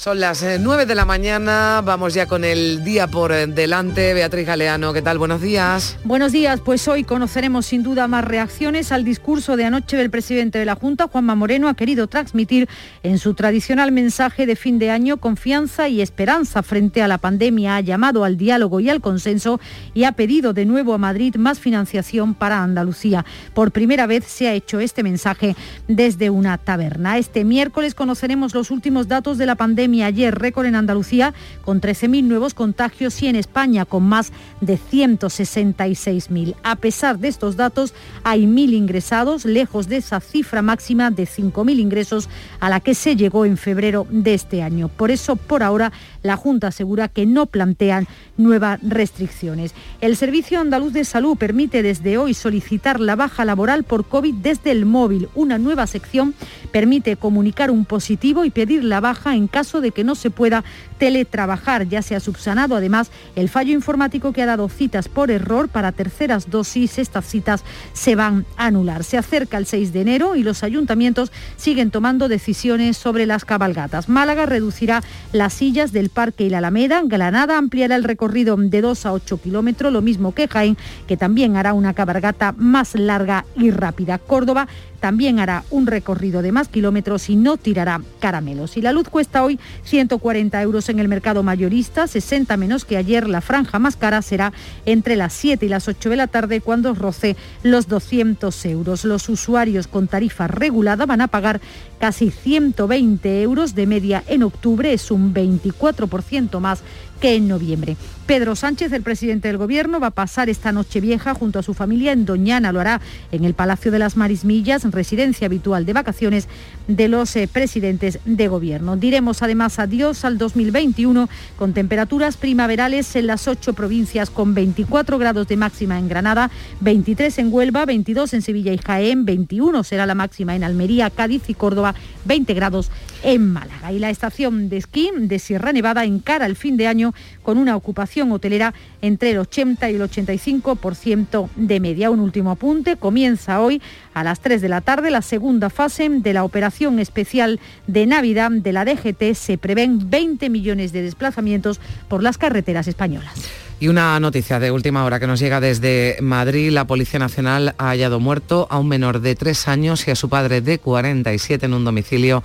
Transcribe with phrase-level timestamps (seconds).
[0.00, 4.14] Son las 9 eh, de la mañana, vamos ya con el día por eh, delante.
[4.14, 5.18] Beatriz Galeano, ¿qué tal?
[5.18, 5.98] Buenos días.
[6.04, 10.58] Buenos días, pues hoy conoceremos sin duda más reacciones al discurso de anoche del presidente
[10.58, 12.66] de la Junta, Juanma Moreno, ha querido transmitir
[13.02, 17.76] en su tradicional mensaje de fin de año confianza y esperanza frente a la pandemia,
[17.76, 19.60] ha llamado al diálogo y al consenso
[19.92, 23.26] y ha pedido de nuevo a Madrid más financiación para Andalucía.
[23.52, 25.56] Por primera vez se ha hecho este mensaje
[25.88, 27.18] desde una taberna.
[27.18, 31.34] Este miércoles conoceremos los últimos datos de la pandemia ayer récord en Andalucía
[31.64, 36.54] con 13.000 nuevos contagios y en España con más de 166.000.
[36.62, 37.94] A pesar de estos datos,
[38.24, 42.28] hay 1.000 ingresados, lejos de esa cifra máxima de 5.000 ingresos
[42.60, 44.88] a la que se llegó en febrero de este año.
[44.88, 49.74] Por eso, por ahora, la Junta asegura que no plantean nuevas restricciones.
[50.00, 54.70] El Servicio Andaluz de Salud permite desde hoy solicitar la baja laboral por COVID desde
[54.70, 55.28] el móvil.
[55.34, 56.34] Una nueva sección
[56.72, 60.64] permite comunicar un positivo y pedir la baja en caso de que no se pueda
[61.00, 61.88] teletrabajar.
[61.88, 65.92] Ya se ha subsanado además el fallo informático que ha dado citas por error para
[65.92, 66.98] terceras dosis.
[66.98, 69.02] Estas citas se van a anular.
[69.02, 74.10] Se acerca el 6 de enero y los ayuntamientos siguen tomando decisiones sobre las cabalgatas.
[74.10, 75.02] Málaga reducirá
[75.32, 77.00] las sillas del Parque y la Alameda.
[77.04, 80.76] Granada ampliará el recorrido de 2 a 8 kilómetros, lo mismo que Jaén,
[81.08, 84.18] que también hará una cabalgata más larga y rápida.
[84.18, 84.68] Córdoba
[85.00, 88.76] también hará un recorrido de más kilómetros y no tirará caramelos.
[88.76, 93.28] Y la luz cuesta hoy 140 euros en el mercado mayorista, 60 menos que ayer.
[93.28, 94.52] La franja más cara será
[94.84, 99.04] entre las 7 y las 8 de la tarde cuando roce los 200 euros.
[99.04, 101.60] Los usuarios con tarifa regulada van a pagar
[101.98, 106.80] casi 120 euros de media en octubre, es un 24% más
[107.20, 107.96] que en noviembre.
[108.30, 111.74] Pedro Sánchez, el presidente del Gobierno, va a pasar esta noche vieja junto a su
[111.74, 112.70] familia en Doñana.
[112.70, 113.00] Lo hará
[113.32, 116.46] en el Palacio de las Marismillas, residencia habitual de vacaciones
[116.86, 118.96] de los eh, presidentes de Gobierno.
[118.96, 125.48] Diremos además adiós al 2021 con temperaturas primaverales en las ocho provincias con 24 grados
[125.48, 130.14] de máxima en Granada, 23 en Huelva, 22 en Sevilla y Jaén, 21 será la
[130.14, 131.96] máxima en Almería, Cádiz y Córdoba,
[132.26, 132.92] 20 grados
[133.24, 133.92] en Málaga.
[133.92, 137.74] Y la estación de esquí de Sierra Nevada encara el fin de año con una
[137.74, 142.10] ocupación hotelera entre el 80 y el 85% de media.
[142.10, 143.80] Un último apunte, comienza hoy
[144.14, 148.50] a las 3 de la tarde la segunda fase de la operación especial de Navidad
[148.50, 149.34] de la DGT.
[149.34, 153.32] Se prevén 20 millones de desplazamientos por las carreteras españolas.
[153.80, 156.70] Y una noticia de última hora que nos llega desde Madrid.
[156.70, 160.28] La Policía Nacional ha hallado muerto a un menor de 3 años y a su
[160.28, 162.42] padre de 47 en un domicilio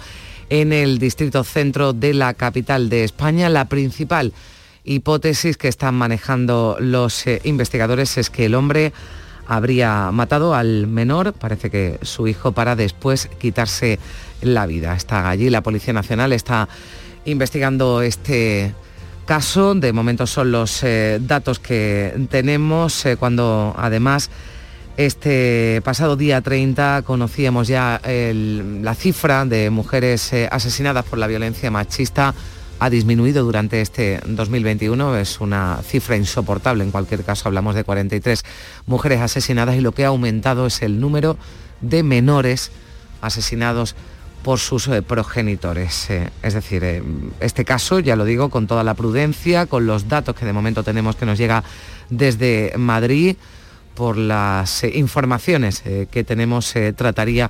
[0.49, 3.49] en el distrito centro de la capital de España.
[3.49, 4.31] La principal
[4.85, 8.93] hipótesis que están manejando los eh, investigadores es que el hombre
[9.47, 13.99] habría matado al menor, parece que su hijo, para después quitarse
[14.41, 14.95] la vida.
[14.95, 16.67] Está allí, la Policía Nacional está
[17.25, 18.73] investigando este
[19.25, 19.75] caso.
[19.75, 24.29] De momento son los eh, datos que tenemos, eh, cuando además
[24.97, 32.33] este pasado día 30 conocíamos ya la cifra de mujeres asesinadas por la violencia machista.
[32.79, 38.43] Ha disminuido durante este 2021, es una cifra insoportable, en cualquier caso hablamos de 43
[38.85, 41.37] mujeres asesinadas y lo que ha aumentado es el número
[41.81, 42.71] de menores
[43.21, 43.95] asesinados
[44.43, 46.09] por sus eh, progenitores.
[46.09, 47.03] Eh, es decir,
[47.39, 50.83] este caso, ya lo digo, con toda la prudencia, con los datos que de momento
[50.83, 51.63] tenemos que nos llega
[52.09, 53.37] desde Madrid,
[53.95, 57.49] por las eh, informaciones eh, que tenemos, eh, trataría,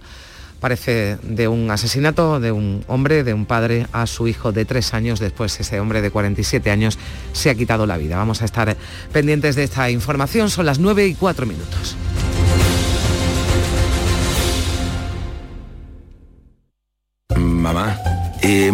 [0.60, 4.94] parece, de un asesinato de un hombre, de un padre a su hijo de tres
[4.94, 5.20] años.
[5.20, 6.98] Después ese hombre de 47 años
[7.34, 8.18] se ha quitado la vida.
[8.18, 8.76] Vamos a estar
[9.12, 10.50] pendientes de esta información.
[10.50, 11.96] Son las 9 y 4 minutos.
[17.36, 18.00] Mamá.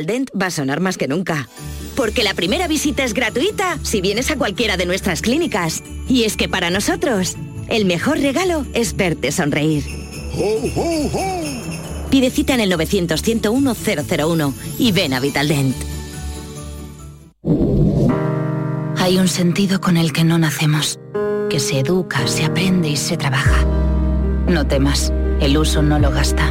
[0.00, 1.48] Vitaldent va a sonar más que nunca.
[1.94, 5.82] Porque la primera visita es gratuita si vienes a cualquiera de nuestras clínicas.
[6.08, 7.36] Y es que para nosotros,
[7.68, 9.84] el mejor regalo es verte sonreír.
[12.10, 15.76] Pide cita en el 900-101-001 y ven a Vitaldent.
[18.96, 20.98] Hay un sentido con el que no nacemos,
[21.50, 23.66] que se educa, se aprende y se trabaja.
[24.46, 26.50] No temas, el uso no lo gasta.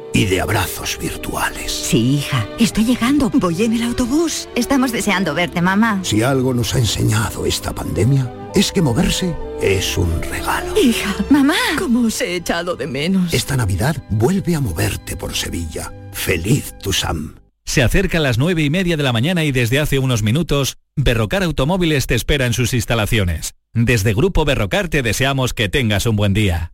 [0.13, 1.71] y de abrazos virtuales.
[1.71, 3.29] Sí, hija, estoy llegando.
[3.33, 4.47] Voy en el autobús.
[4.55, 5.99] Estamos deseando verte, mamá.
[6.03, 10.73] Si algo nos ha enseñado esta pandemia, es que moverse es un regalo.
[10.77, 13.33] Hija, mamá, ¿cómo os he echado de menos?
[13.33, 15.93] Esta Navidad vuelve a moverte por Sevilla.
[16.11, 17.35] Feliz tu Sam.
[17.63, 20.77] Se acerca a las nueve y media de la mañana y desde hace unos minutos,
[20.95, 23.53] Berrocar Automóviles te espera en sus instalaciones.
[23.73, 26.73] Desde Grupo Berrocar te deseamos que tengas un buen día.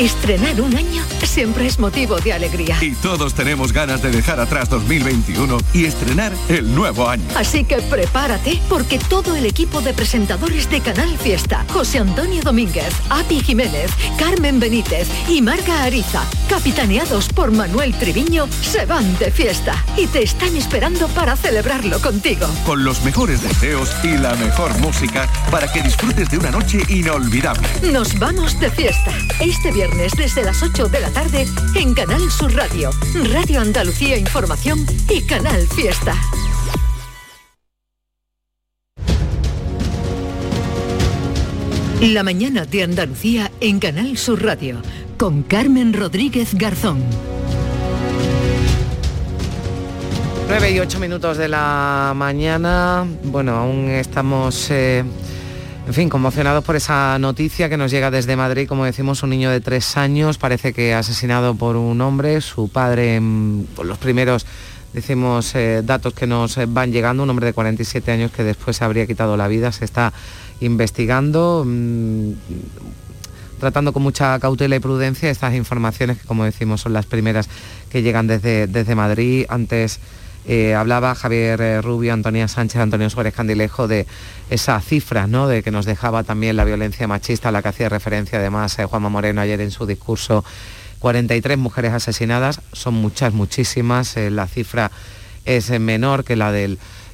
[0.00, 2.78] Estrenar un año siempre es motivo de alegría.
[2.80, 7.22] Y todos tenemos ganas de dejar atrás 2021 y estrenar el nuevo año.
[7.36, 12.94] Así que prepárate porque todo el equipo de presentadores de Canal Fiesta, José Antonio Domínguez,
[13.10, 19.84] Api Jiménez, Carmen Benítez y Marga Ariza, capitaneados por Manuel Triviño, se van de fiesta
[19.98, 22.46] y te están esperando para celebrarlo contigo.
[22.64, 27.68] Con los mejores deseos y la mejor música para que disfrutes de una noche inolvidable.
[27.92, 29.12] Nos vamos de fiesta.
[29.40, 32.90] Este viernes desde las 8 de la tarde en Canal Sur Radio,
[33.32, 36.14] Radio Andalucía Información y Canal Fiesta.
[42.00, 44.80] La mañana de Andalucía en Canal Sur Radio
[45.18, 47.02] con Carmen Rodríguez Garzón.
[50.48, 53.06] 9 y 8 minutos de la mañana.
[53.24, 54.68] Bueno, aún estamos...
[54.70, 55.04] Eh,
[55.90, 59.50] en fin, conmocionados por esa noticia que nos llega desde Madrid, como decimos, un niño
[59.50, 64.46] de tres años, parece que asesinado por un hombre, su padre, mm, por los primeros,
[64.92, 68.84] decimos, eh, datos que nos van llegando, un hombre de 47 años que después se
[68.84, 70.12] habría quitado la vida, se está
[70.60, 72.34] investigando, mm,
[73.58, 77.48] tratando con mucha cautela y prudencia estas informaciones que, como decimos, son las primeras
[77.90, 79.44] que llegan desde, desde Madrid.
[79.48, 79.98] Antes
[80.46, 84.06] eh, hablaba Javier eh, Rubio, Antonia Sánchez, Antonio Suárez Candilejo de
[84.48, 85.46] esa cifra ¿no?
[85.46, 88.84] de que nos dejaba también la violencia machista, a la que hacía referencia además eh,
[88.84, 90.44] Juanma Moreno ayer en su discurso.
[90.98, 94.90] 43 mujeres asesinadas, son muchas, muchísimas, la cifra
[95.46, 96.52] es menor que la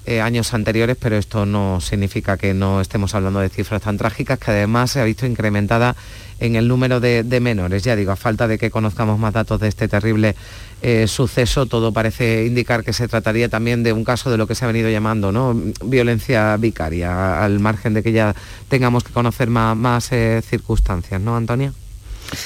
[0.06, 4.38] de años anteriores, pero esto no significa que no estemos hablando de cifras tan trágicas,
[4.38, 5.96] que además se ha visto incrementada
[6.38, 7.82] en el número de, de menores.
[7.82, 10.34] Ya digo, a falta de que conozcamos más datos de este terrible
[10.82, 14.54] eh, suceso, todo parece indicar que se trataría también de un caso de lo que
[14.54, 15.54] se ha venido llamando ¿no?
[15.84, 18.34] violencia vicaria, al margen de que ya
[18.68, 21.72] tengamos que conocer más, eh, circunstancias, ¿no, Antonia?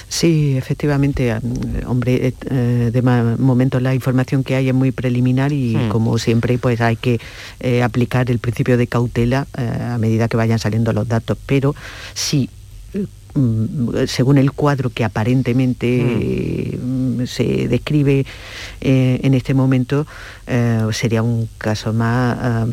[0.08, 1.34] Sí, efectivamente,
[1.86, 5.88] hombre, eh, de momento la información que hay es muy preliminar y hmm.
[5.88, 7.20] como siempre pues hay que
[7.82, 11.74] aplicar el principio de cautela a medida que vayan saliendo los datos, pero
[12.14, 12.48] sí
[13.34, 17.26] Mm, según el cuadro que aparentemente mm.
[17.26, 18.26] se describe
[18.80, 20.06] eh, en este momento,
[20.46, 22.66] eh, sería un caso más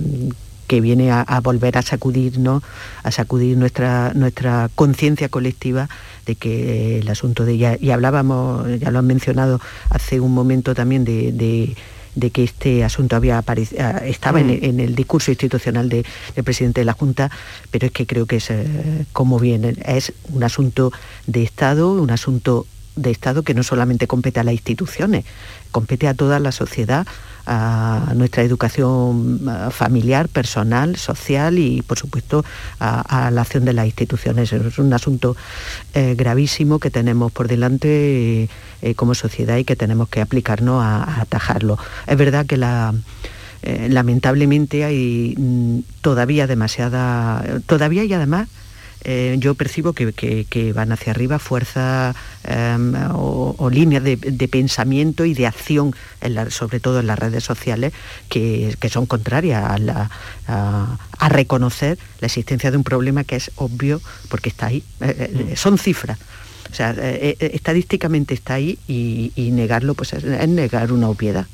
[0.67, 2.63] que viene a, volver a sacudirnos,
[3.03, 5.89] a sacudir nuestra, nuestra conciencia colectiva
[6.25, 10.75] de que el asunto de ella, y hablábamos, ya lo han mencionado hace un momento
[10.75, 11.75] también de
[12.17, 13.43] de que este asunto había
[14.03, 14.50] estaba mm.
[14.50, 16.03] en, el discurso institucional del
[16.43, 17.29] presidente de la Junta,
[17.69, 20.91] pero es que creo que es, eh, como bien, es un asunto
[21.27, 22.65] de Estado, un asunto
[22.97, 25.25] de Estado que no solamente compete a las instituciones,
[25.71, 27.07] compete a toda la sociedad,
[27.45, 32.43] a nuestra educación familiar, personal, social y, por supuesto,
[32.79, 34.51] a, la acción de las instituciones.
[34.51, 35.37] Es un asunto
[35.93, 38.49] eh, gravísimo que tenemos por delante
[38.81, 41.77] eh, como sociedad y que tenemos que aplicarnos a, atajarlo.
[42.05, 42.93] Es verdad que la
[43.63, 48.49] eh, lamentablemente hay mm, todavía demasiada, todavía y además
[49.03, 55.47] eh, yo percibo que, van hacia arriba fuerzas em, o, líneas de, pensamiento y de
[55.47, 55.95] acción,
[56.49, 57.93] sobre todo en las redes sociales,
[58.29, 59.63] que, son contrarias
[60.47, 64.83] a, reconocer la existencia de un problema que es obvio porque está ahí.
[64.99, 65.55] Mm.
[65.55, 66.17] son cifras.
[66.71, 71.47] O sea, estadísticamente está ahí y, negarlo pues es negar una obviedad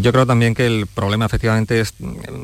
[0.00, 1.94] yo creo también que el problema efectivamente es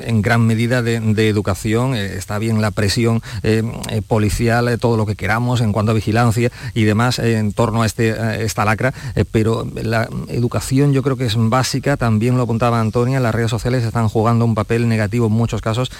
[0.00, 5.06] en gran medida de, educación, eh, está bien la presión eh, eh, policial, todo lo
[5.06, 8.92] que queramos en cuanto a vigilancia y demás en torno a, este, esta lacra,
[9.30, 13.84] pero la educación yo creo que es básica, también lo apuntaba Antonia, las redes sociales
[13.84, 15.90] están jugando un papel negativo en muchos casos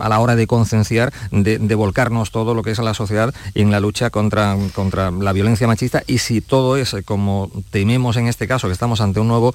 [0.00, 3.80] a la hora de concienciar, de, volcarnos todo lo que es la sociedad en la
[3.80, 8.66] lucha contra, contra la violencia machista y si todo es como tememos en este caso,
[8.66, 9.54] que estamos ante un nuevo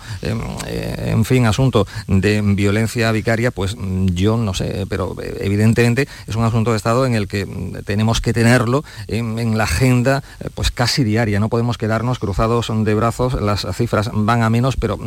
[0.68, 6.08] eh, en fin, asunto de violencia vicaria, pues mm, yo no sé, pero eh, evidentemente
[6.28, 10.24] es un asunto de Estado en el que mm, tenemos que tenerlo en, la agenda
[10.40, 14.76] eh, pues casi diaria, no podemos quedarnos cruzados de brazos, las cifras van a menos,
[14.76, 14.98] pero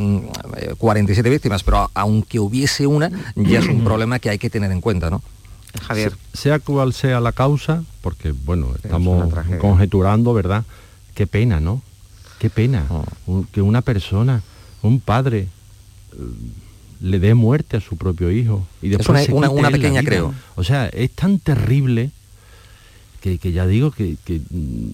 [0.78, 4.70] 47 mm, víctimas, pero aunque hubiese una, ya es un problema que hay que tener
[4.70, 5.22] en cuenta, ¿no?
[5.82, 6.14] Javier.
[6.32, 10.64] Sea cual sea la causa, porque bueno, estamos conjeturando, ¿verdad?
[11.14, 11.82] Qué pena, ¿no?
[12.38, 13.44] Qué pena oh.
[13.52, 14.42] que una persona
[14.82, 15.48] un padre
[16.12, 16.16] eh,
[17.00, 18.66] le dé muerte a su propio hijo.
[18.82, 20.34] Y después una, pequeña, creo.
[20.56, 22.10] O sea, es tan terrible
[23.20, 24.88] que, ya digo que, mm,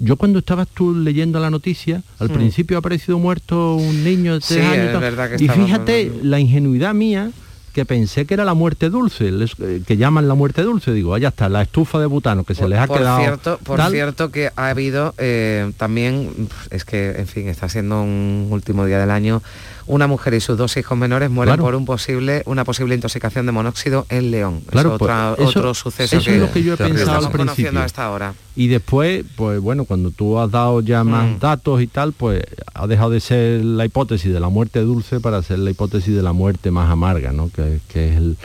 [0.00, 4.40] yo cuando estabas tú leyendo la noticia, al principio ha aparecido muerto un niño de
[4.40, 5.40] tres años.
[5.40, 7.30] y fíjate la ingenuidad mía
[7.74, 11.28] que pensé que era la muerte dulce, eh, que llaman la muerte dulce, digo, allá
[11.28, 13.18] está, la estufa de butano que se les ha quedado.
[13.18, 18.46] Cierto, por cierto que ha habido eh, también, es que, en fin, está siendo un
[18.50, 19.42] último día del año,
[19.86, 23.52] una mujer y sus dos hijos menores mueren por un posible, una posible intoxicación de
[23.52, 24.62] monóxido en León.
[24.68, 27.78] Claro, pues, otro suceso eso es lo que yo he pensado al principio.
[27.80, 28.34] hasta ahora.
[28.56, 31.38] Y después, pues bueno, cuando tú has dado ya más mm.
[31.38, 35.42] datos y tal, pues ha dejado de ser la hipótesis de la muerte dulce para
[35.42, 37.50] ser la hipótesis de la muerte más amarga, ¿no?
[37.50, 38.36] Que, es el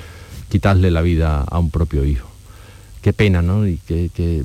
[0.50, 2.27] quitarle la vida a un propio hijo.
[3.01, 3.65] Qué pena, ¿no?
[3.65, 4.43] Y que, que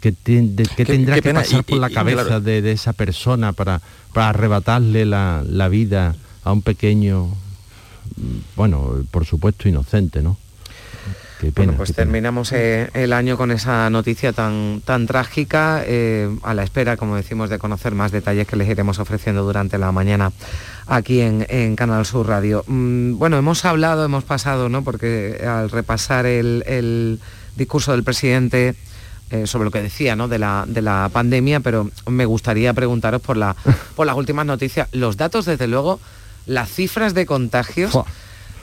[0.00, 3.80] que, tendrá que pasar por la cabeza de, esa persona para,
[4.12, 6.14] para arrebatarle la, la, vida
[6.48, 7.28] a un pequeño,
[8.56, 10.38] bueno, por supuesto inocente, ¿no?
[11.40, 16.52] Pena, bueno, pues terminamos eh, el año con esa noticia tan, tan trágica, eh, a
[16.52, 20.32] la espera, como decimos, de conocer más detalles que les iremos ofreciendo durante la mañana
[20.86, 22.64] aquí en, Canal Sur Radio.
[22.66, 24.82] Mm, bueno, hemos hablado, hemos pasado, ¿no?
[24.82, 27.20] Porque al repasar el,
[27.56, 28.74] discurso del presidente
[29.30, 30.28] eh, sobre lo que decía ¿no?
[30.28, 33.54] de, la, de la pandemia, pero me gustaría preguntaros por, la,
[33.96, 34.88] por las últimas noticias.
[34.92, 36.00] Los datos, desde luego,
[36.48, 37.96] las cifras de contagios...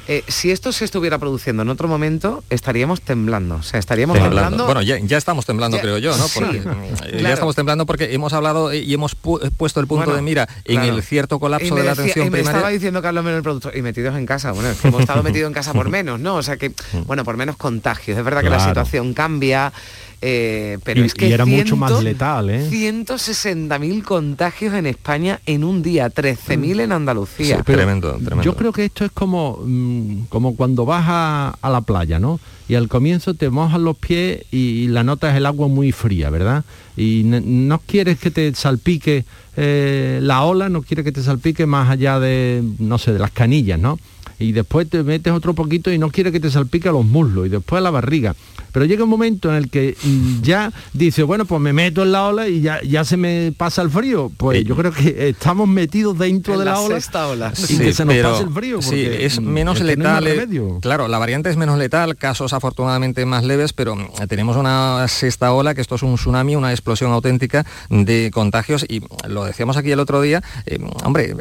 [0.08, 3.56] Eh, si esto se estuviera produciendo en otro momento, estaríamos temblando.
[3.56, 4.66] O sea, estaríamos temblando.
[4.66, 6.28] Bueno, ya, estamos temblando, creo yo, ¿no?
[6.28, 10.22] Porque, eh, Ya estamos temblando porque hemos hablado y hemos eh, puesto el punto de
[10.22, 12.30] mira en el cierto colapso de la atención.
[12.30, 14.52] Me estaba diciendo Carlos Menos el producto y metidos en casa.
[14.52, 16.36] Bueno, es que hemos estado metidos en casa por menos, ¿no?
[16.36, 17.06] O sea que, mm.
[17.06, 18.18] bueno, por menos contagios.
[18.18, 19.74] Es verdad que la situación cambia.
[20.22, 22.68] Eh, pero es que era mucho más letal, ¿eh?
[22.70, 27.62] 160.000 contagios en España en un día, 13.000 en Andalucía.
[27.64, 28.44] tremendo, tremendo.
[28.44, 32.40] Yo creo que esto es como, mm, como cuando vas a, la playa, ¿no?
[32.68, 36.30] Y al comienzo te mojas los pies y, la nota es el agua muy fría,
[36.30, 36.64] ¿verdad?
[36.96, 39.26] Y no quieres que te salpique
[39.58, 43.32] eh, la ola, no quieres que te salpique más allá de, no sé, de las
[43.32, 44.00] canillas, ¿no?
[44.40, 47.46] y después te metes otro poquito y no quiere que te salpique a los muslos
[47.46, 48.36] y después a la barriga.
[48.76, 49.96] Pero llega un momento en el que
[50.42, 53.82] ya dice, bueno, pues me meto en la ola y ya, ya se me pasa
[53.82, 54.30] el frío.
[54.36, 58.44] Pues yo creo que estamos metidos dentro de la, ola, y que se nos pasa
[58.44, 58.82] el frío.
[58.82, 60.28] Sí, es menos letal.
[60.28, 60.46] Eh,
[60.82, 63.96] claro, la variante es menos letal, casos afortunadamente más leves, pero
[64.28, 69.02] tenemos una sexta ola, que esto es un tsunami, una explosión auténtica de contagios y
[69.26, 71.34] lo decíamos aquí el otro día, eh, hombre,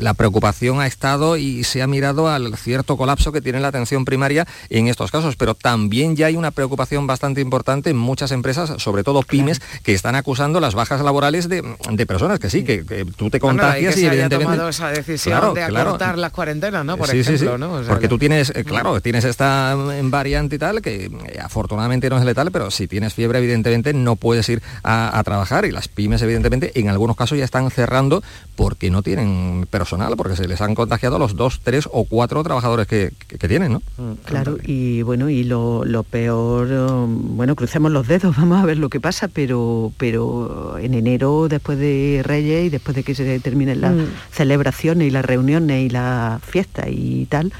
[0.00, 4.04] la preocupación ha estado y se ha mirado al cierto colapso que tiene la atención
[4.04, 8.32] primaria en estos casos, pero también ya hay una preocupación preocupación bastante importante en muchas
[8.32, 11.62] empresas, sobre todo pymes, que están acusando las bajas laborales de,
[12.06, 14.54] personas que sí, que, tú te contagias y, evidentemente...
[14.54, 16.96] tomado esa decisión de acortar las cuarentenas, ¿no?
[16.96, 17.82] Por ejemplo, ¿no?
[17.86, 22.16] Porque tú tienes, eh, claro, tienes esta mm, variante y tal, que eh, afortunadamente no
[22.16, 26.22] es letal, pero si tienes fiebre, evidentemente no puedes ir a, trabajar y las pymes,
[26.22, 28.22] evidentemente, en algunos casos ya están cerrando
[28.56, 32.86] porque no tienen personal, porque se les han contagiado los dos, tres o cuatro trabajadores
[32.86, 33.12] que,
[33.46, 33.82] tienen, ¿no?
[34.24, 38.78] Claro, y bueno, y lo, lo peor mejor, bueno, crucemos los dedos, vamos a ver
[38.78, 43.40] lo que pasa, pero, pero en enero, después de Reyes y después de que se
[43.40, 44.06] terminen las mm.
[44.30, 47.52] celebraciones y las reuniones y las fiestas y tal,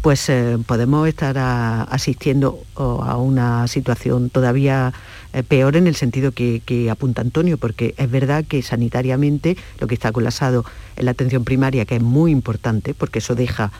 [0.00, 4.92] pues eh, podemos estar asistiendo a una situación todavía
[5.32, 9.86] eh, peor en el sentido que, que, apunta Antonio, porque es verdad que sanitariamente lo
[9.86, 10.64] que está colapsado
[10.96, 13.72] es la atención primaria, que es muy importante, porque eso deja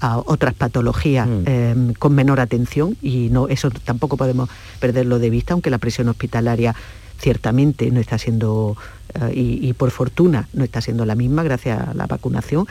[0.00, 1.42] a otras patologías mm.
[1.46, 6.08] em, con menor atención y no eso tampoco podemos perderlo de vista, aunque la presión
[6.08, 6.74] hospitalaria
[7.18, 8.76] ciertamente no está siendo,
[9.14, 12.66] eh, y, por fortuna no está siendo la misma gracias a la vacunación.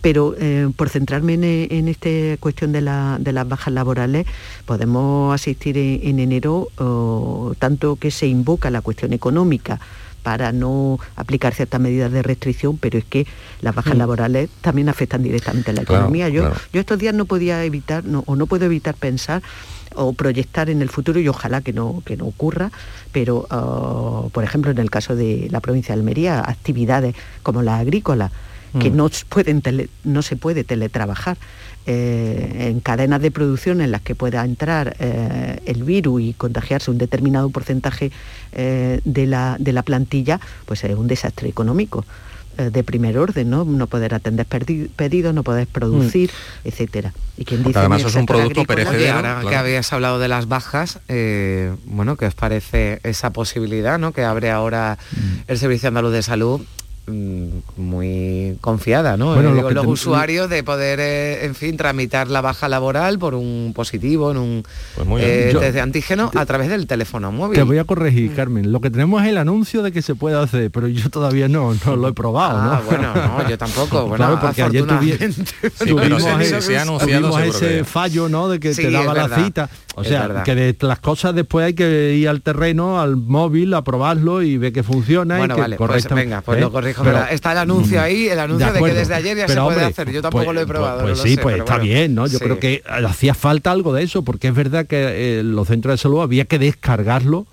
[0.00, 1.34] Pero eh, por centrarme
[1.70, 2.08] en, esta
[2.40, 4.26] cuestión de, las bajas laborales,
[4.66, 6.68] podemos asistir en, enero
[7.58, 9.80] tanto que se invoca la cuestión económica
[10.24, 13.26] para no aplicar ciertas medidas de restricción, pero es que
[13.60, 13.98] las bajas mm.
[13.98, 16.30] laborales también afectan directamente a la economía.
[16.30, 19.42] Yo, yo estos días no podía evitar, o no puedo evitar pensar
[19.94, 22.72] o proyectar en el futuro y ojalá que no, que no ocurra,
[23.12, 27.78] pero uh, por ejemplo en el caso de la provincia de Almería, actividades como la
[27.78, 28.32] agrícola,
[28.80, 28.96] que mm.
[28.96, 29.62] no, pueden
[30.04, 31.36] no se puede teletrabajar.
[31.86, 36.90] Eh, en cadenas de producción en las que pueda entrar eh, el virus y contagiarse
[36.90, 38.10] un determinado porcentaje
[38.52, 42.04] eh, de, la, de la plantilla, pues es un desastre económico
[42.56, 43.64] de primer orden, ¿no?
[43.64, 46.68] No poder atender pedidos, no poder producir, mm.
[46.68, 47.12] etcétera.
[47.36, 49.16] Y quien dice además es un producto perecedero.
[49.16, 51.00] Ahora que habías hablado de las bajas,
[51.84, 54.12] bueno, ¿qué os parece esa posibilidad, ¿no?
[54.12, 55.50] Que abre ahora mm.
[55.50, 56.60] el Servicio Andaluz de Salud
[57.06, 59.34] muy confiada, ¿no?
[59.34, 63.72] Bueno, eh, los usuarios de poder, eh, en fin, tramitar la baja laboral por un
[63.74, 64.64] positivo en un
[65.06, 67.58] pues eh, test de antígeno a través del teléfono móvil.
[67.58, 68.34] Te voy a corregir, mm.
[68.34, 68.72] Carmen.
[68.72, 71.74] Lo que tenemos es el anuncio de que se puede hacer, pero yo todavía no,
[71.84, 74.04] no lo he probado, ah, bueno, no, yo tampoco.
[74.14, 74.84] Bueno, porque ayer
[75.78, 76.22] tuvimos
[77.40, 78.48] ese, fallo, ¿no?
[78.48, 79.68] De que te daba la cita.
[79.96, 83.82] O sea, que de las cosas después hay que ir al terreno, al móvil, a
[83.82, 85.38] probarlo y ver que funciona.
[85.38, 88.72] Bueno, y que vale, pues venga, pues lo corrijo está el anuncio ahí, el anuncio
[88.72, 90.10] de, que desde ayer ya se puede hacer.
[90.10, 91.02] Yo tampoco pues, lo he probado.
[91.02, 92.26] Pues, sí, pues está bien, ¿no?
[92.26, 95.94] Yo creo que hacía falta algo de eso, porque es verdad que eh, los centros
[95.94, 97.46] de salud había que descargarlo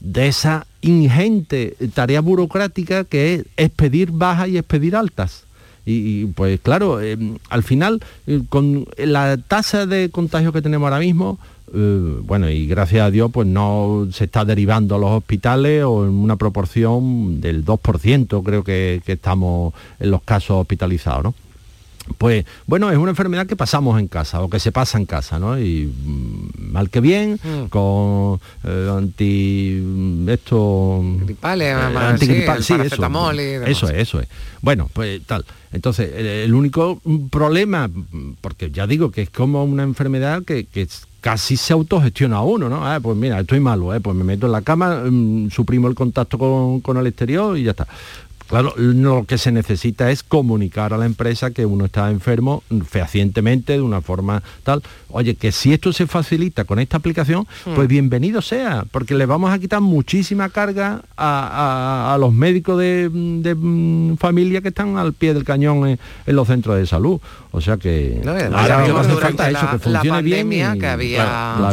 [0.00, 5.45] de esa ingente tarea burocrática que es expedir bajas y expedir altas.
[5.88, 7.16] Y, pues claro, eh,
[7.48, 11.38] al final, eh, con la tasa de contagio que tenemos ahora mismo,
[11.72, 16.04] eh, bueno, y gracias a Dios pues no se está derivando a los hospitales o
[16.04, 21.34] en una proporción del 2% creo que, estamos en los casos hospitalizados.
[22.18, 25.38] Pues bueno, es una enfermedad que pasamos en casa o que se pasa en casa,
[25.38, 25.58] ¿no?
[25.58, 27.66] Y mm, mal que bien, mm.
[27.66, 29.82] con eh, anti...
[30.28, 31.02] esto...
[31.20, 32.72] Gripales, eh, sí,
[33.66, 34.28] eso, es, eso es.
[34.62, 35.44] Bueno, pues tal.
[35.72, 37.90] Entonces, el, único problema,
[38.40, 40.88] porque ya digo que es como una enfermedad que, que
[41.20, 42.86] casi se autogestiona uno, ¿no?
[42.86, 44.00] Ah, pues mira, estoy malo, ¿eh?
[44.00, 47.64] pues me meto en la cama, mm, suprimo el contacto con, con el exterior y
[47.64, 47.86] ya está.
[48.48, 53.72] Claro, lo que se necesita es comunicar a la empresa que uno está enfermo fehacientemente,
[53.72, 54.82] de una forma tal.
[55.08, 57.88] Oye, que si esto se facilita con esta aplicación, pues hmm.
[57.88, 64.60] bienvenido sea, porque le vamos a quitar muchísima carga a, los médicos de, mm, familia
[64.60, 67.20] que están al pie del cañón en, los centros de salud.
[67.50, 70.78] O sea que ahora hace falta eso, que funcione bien.
[70.78, 71.70] que había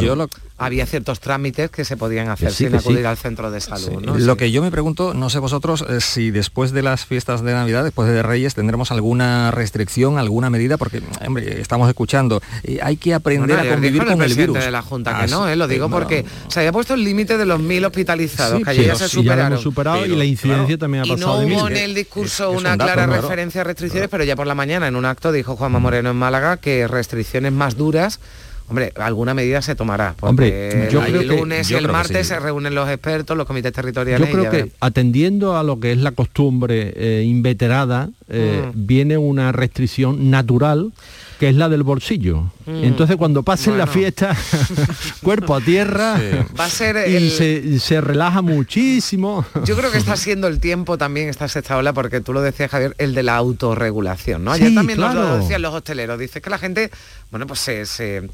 [0.56, 4.04] había ciertos trámites que se podían hacer sin acudir al centro de salud.
[4.04, 7.52] Lo que yo me pregunto, no sé vosotros, eh, si después de las fiestas de
[7.52, 12.40] Navidad, después de Reyes, tendremos alguna restricción, alguna medida, porque hombre, estamos escuchando,
[12.82, 14.58] hay que aprender a convivir con el, virus.
[14.58, 15.56] de la Junta que ah, no, ¿eh?
[15.56, 18.94] lo digo porque se había puesto el límite de los mil hospitalizados, que ayer ya
[18.94, 19.58] se superaron.
[19.58, 21.42] superado y la incidencia también ha pasado.
[21.42, 24.54] Y no hubo en el discurso una clara referencia a restricciones, pero ya por la
[24.54, 28.20] mañana en un acto dijo Juanma Moreno en Málaga que restricciones más duras
[28.68, 30.14] Hombre, alguna medida se tomará.
[30.20, 34.26] Hombre, yo creo el lunes y el martes se reúnen los expertos, los comités territoriales.
[34.26, 38.86] Yo creo que atendiendo a lo que es la costumbre eh, inveterada, eh, mm.
[38.86, 40.92] viene una restricción natural
[41.38, 42.50] que es la del bolsillo.
[42.64, 42.84] Mm.
[42.84, 44.36] Entonces cuando pasen la fiesta,
[45.22, 46.18] cuerpo a tierra,
[46.58, 47.30] va a ser y
[47.78, 49.44] se, relaja muchísimo.
[49.64, 52.70] Yo creo que está siendo el tiempo también esta sexta ola, porque tú lo decías
[52.70, 54.52] Javier, el de la autorregulación, ¿no?
[54.52, 56.90] Ayer también nos lo decían los hosteleros, dice que la gente,
[57.30, 58.28] bueno, pues se se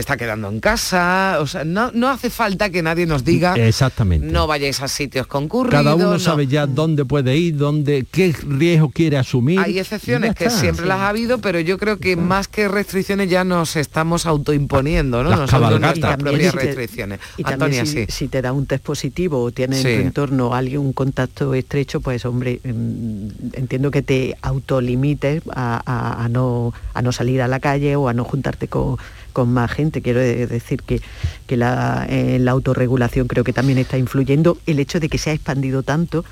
[0.00, 4.28] está quedando en casa, o sea, no, no hace falta que nadie nos diga exactamente
[4.28, 5.82] no vayáis a sitios concurridos.
[5.82, 9.58] Cada uno sabe ya dónde puede ir, dónde, qué riesgo quiere asumir.
[9.60, 13.44] Hay excepciones que siempre las ha habido, pero yo creo que más que restricciones ya
[13.44, 15.30] nos estamos autoimponiendo, ¿no?
[15.30, 17.20] Las nuestras propias restricciones.
[17.36, 18.06] Y Antonia, si, sí.
[18.08, 22.00] si te da un test positivo o tienes en tu entorno alguien un contacto estrecho,
[22.00, 27.60] pues hombre, mm, entiendo que te autolimites a, a, no, a no salir a la
[27.60, 28.96] calle o a no juntarte con
[29.38, 30.02] con más gente.
[30.02, 31.00] Quiero decir que,
[31.46, 35.32] que la, la autorregulación creo que también está influyendo el hecho de que se ha
[35.32, 36.24] expandido tanto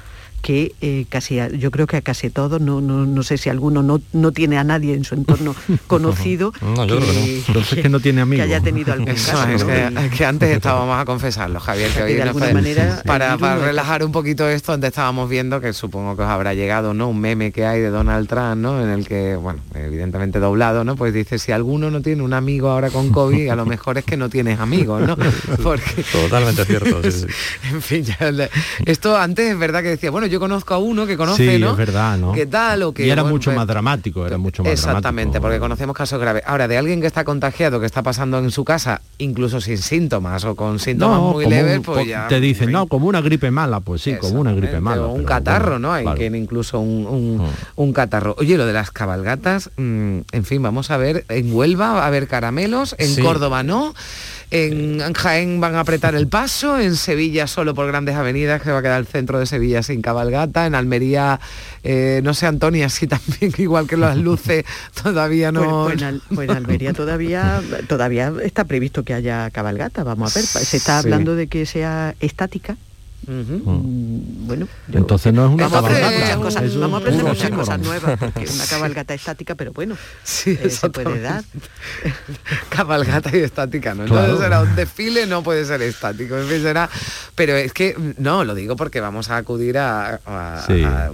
[0.46, 3.82] que eh, casi yo creo que a casi todos, no, no, no sé si alguno
[3.82, 5.56] no, no, tiene a nadie en su entorno
[5.88, 6.52] conocido.
[6.62, 7.44] no, yo que, creo que no.
[7.48, 8.46] Entonces que no tiene amigos.
[8.46, 9.42] Que haya tenido algún caso.
[9.48, 13.36] Es que, es que, antes estábamos a confesarlo, Javier, que hoy de alguna manera, para,
[13.38, 17.08] para relajar un poquito esto, antes estábamos viendo que supongo que os habrá llegado, ¿no?
[17.08, 18.80] Un meme que hay de Donald Trump, ¿no?
[18.80, 20.94] En el que, bueno, evidentemente doblado, ¿no?
[20.94, 24.04] Pues dice, si alguno no tiene un amigo ahora con COVID, a lo mejor es
[24.04, 25.16] que no tienes amigos, ¿no?
[25.64, 26.04] Porque...
[26.12, 27.02] Totalmente cierto.
[27.02, 27.26] Sí, sí.
[27.72, 28.16] en fin, ya,
[28.84, 31.70] esto antes es verdad que decía, bueno, yo conozco a uno que conoce, sí, ¿no?
[31.72, 32.32] es verdad, ¿no?
[32.32, 35.32] ¿Qué tal o que Y era bueno, mucho pues, más dramático, era mucho más Exactamente,
[35.32, 35.42] dramático.
[35.42, 36.42] porque conocemos casos graves.
[36.46, 40.44] Ahora, de alguien que está contagiado, que está pasando en su casa, incluso sin síntomas
[40.44, 42.28] o con síntomas No, muy leves, un- pues ya...
[42.28, 45.02] te dicen, no, como una gripe mala, pues sí, como una gripe mala.
[45.06, 45.92] o un pero catarro, bueno, ¿no?
[45.92, 46.18] Hay claro.
[46.18, 47.42] Que incluso un, un-
[47.76, 48.34] un catarro.
[48.38, 52.06] Oye, lo de las cabalgatas, mm, en fin, vamos a ver, en Huelva va a
[52.08, 53.22] haber caramelos, en Sí.
[53.22, 53.94] Córdoba no,
[54.50, 58.78] en Jaén van a apretar el paso, en Sevilla solo por grandes avenidas, que va
[58.78, 61.40] a quedar el centro de Sevilla sin cabalgata, en Almería,
[61.82, 64.64] eh, no sé, Antonia, si también, igual que las luces,
[65.02, 65.84] todavía no...
[65.86, 70.04] Pues en Al- pues en Almería todavía todavía está previsto que haya cabalgata.
[70.04, 71.06] Vamos a ver, se está Sí.
[71.08, 72.76] hablando de que sea estática.
[73.28, 73.70] Ujú.
[73.70, 76.36] Mm, Bueno, yo- Entonces no es una vamos a aprender cabalgata.
[76.36, 79.72] muchas cosas, eso es vamos a aprender muchas cosas nuevas, porque una cabalgata estática, pero
[79.72, 81.42] bueno, Sí, eh, se puede dar.
[82.68, 84.04] cabalgata y estática, ¿no?
[84.04, 84.20] Claro.
[84.22, 86.88] Entonces será un desfile, no puede ser estático, en fin, será...
[87.34, 90.20] Pero es que, no, lo digo porque vamos a acudir a...
[90.24, 90.82] a- Sí.
[90.84, 91.10] a-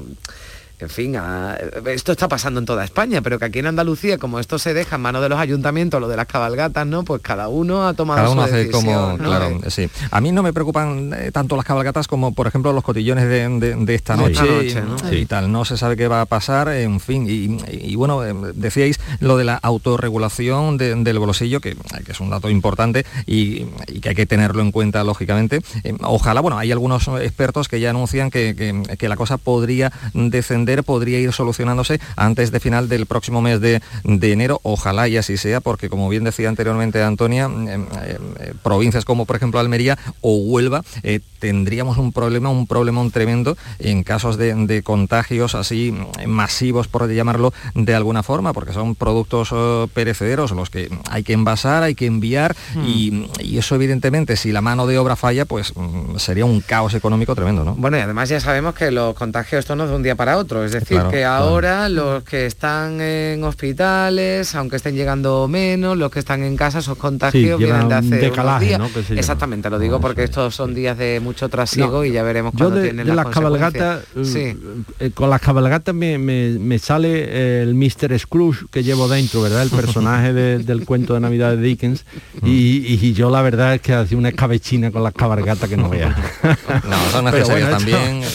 [0.83, 4.39] en fin, a- esto está pasando en toda España, pero que aquí en Andalucía, como
[4.39, 7.05] esto se deja en manos de los ayuntamientos, lo de las cabalgatas, ¿no?
[7.05, 9.25] Pues cada uno ha tomado Cada uno su hace decisión, como, ¿no?
[9.25, 9.89] claro, Eh, sí.
[10.11, 13.49] A mí no me preocupan eh, tanto las cabalgatas como, por ejemplo, los cotillones de,
[13.49, 15.19] de- de esta noche, esta noche, y, ¿no?
[15.23, 15.51] y tal.
[15.53, 17.27] No se sabe qué va a pasar, en fin.
[17.29, 19.55] Y, y- y bueno, eh, decíais lo de la
[20.03, 24.27] autorregulación de- del bolsillo, que, que es un dato importante y, y que hay que
[24.27, 25.61] tenerlo en cuenta, lógicamente.
[25.85, 29.93] Eh, ojalá, bueno, hay algunos expertos que ya anuncian que, que- que la cosa podría
[30.15, 34.61] descender, podría ir solucionándose antes de final del próximo mes de, de enero.
[34.63, 39.27] Ojalá y así sea, porque como bien decía anteriormente Antonia, eh, eh, eh, provincias como
[39.27, 44.55] por ejemplo Almería o Huelva, eh, tendríamos un problema, un problemón tremendo en casos de,
[44.55, 45.93] de contagios así
[46.25, 51.33] masivos, por llamarlo de alguna forma, porque son productos eh, perecederos los que hay que
[51.33, 52.55] envasar, hay que enviar
[52.87, 56.95] y, y eso evidentemente si la mano de obra falla, pues mm, sería un caos
[56.95, 57.75] económico tremendo, ¿no?
[57.75, 60.39] Bueno, y además ya sabemos que los contagios esto no es de un día para
[60.39, 61.45] otro, es decir, Claro, que claro.
[61.45, 66.79] ahora los que están en hospitales, aunque estén llegando menos, los que están en casa,
[66.79, 68.79] esos contagios Sí, vienen de hace un unos decalaje, días.
[68.79, 68.89] ¿no?
[69.17, 72.77] Exactamente, lo digo porque estos son días de mucho trasiego No, y ya veremos cuándo
[72.77, 74.57] de, tienen de las cabalgatas, Sí.
[75.01, 78.19] eh, con las cabalgatas me, me- me sale el Mr.
[78.19, 79.63] Scrooge que llevo dentro, ¿verdad?
[79.63, 82.05] El personaje de- del cuento de Navidad de Dickens.
[82.43, 85.89] Y, y yo la verdad es que hacía una escabechina con las cabalgatas que no
[85.89, 86.15] veas.
[86.89, 88.23] No, son necesarios bueno, también.
[88.23, 88.27] eh,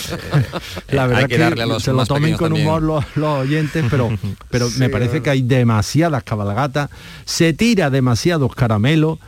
[0.91, 2.67] la verdad hay que darle a los se lo tomen con también.
[2.67, 4.09] humor los, los oyentes, pero,
[4.49, 6.89] pero me parece que hay demasiadas cabalgatas,
[7.25, 9.19] se tira demasiados caramelos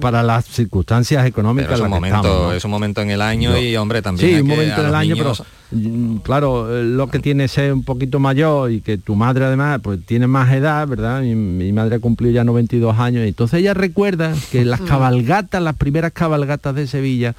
[0.00, 2.56] para las circunstancias económicas Pero es en un las que momento, estamos, ¿no?
[2.56, 4.28] es un momento en el año Yo- y hombre también.
[4.28, 7.08] Sí, hay un momento a en el los año, niños- pero mm, claro, eh, lo
[7.08, 10.52] que tiene es ser un poquito mayor y que tu madre además pues tiene más
[10.52, 11.22] edad, ¿verdad?
[11.22, 15.74] Mi, mi madre cumplió ya 92 años y entonces ella recuerda que las cabalgatas, las
[15.76, 17.34] primeras cabalgatas de Sevilla,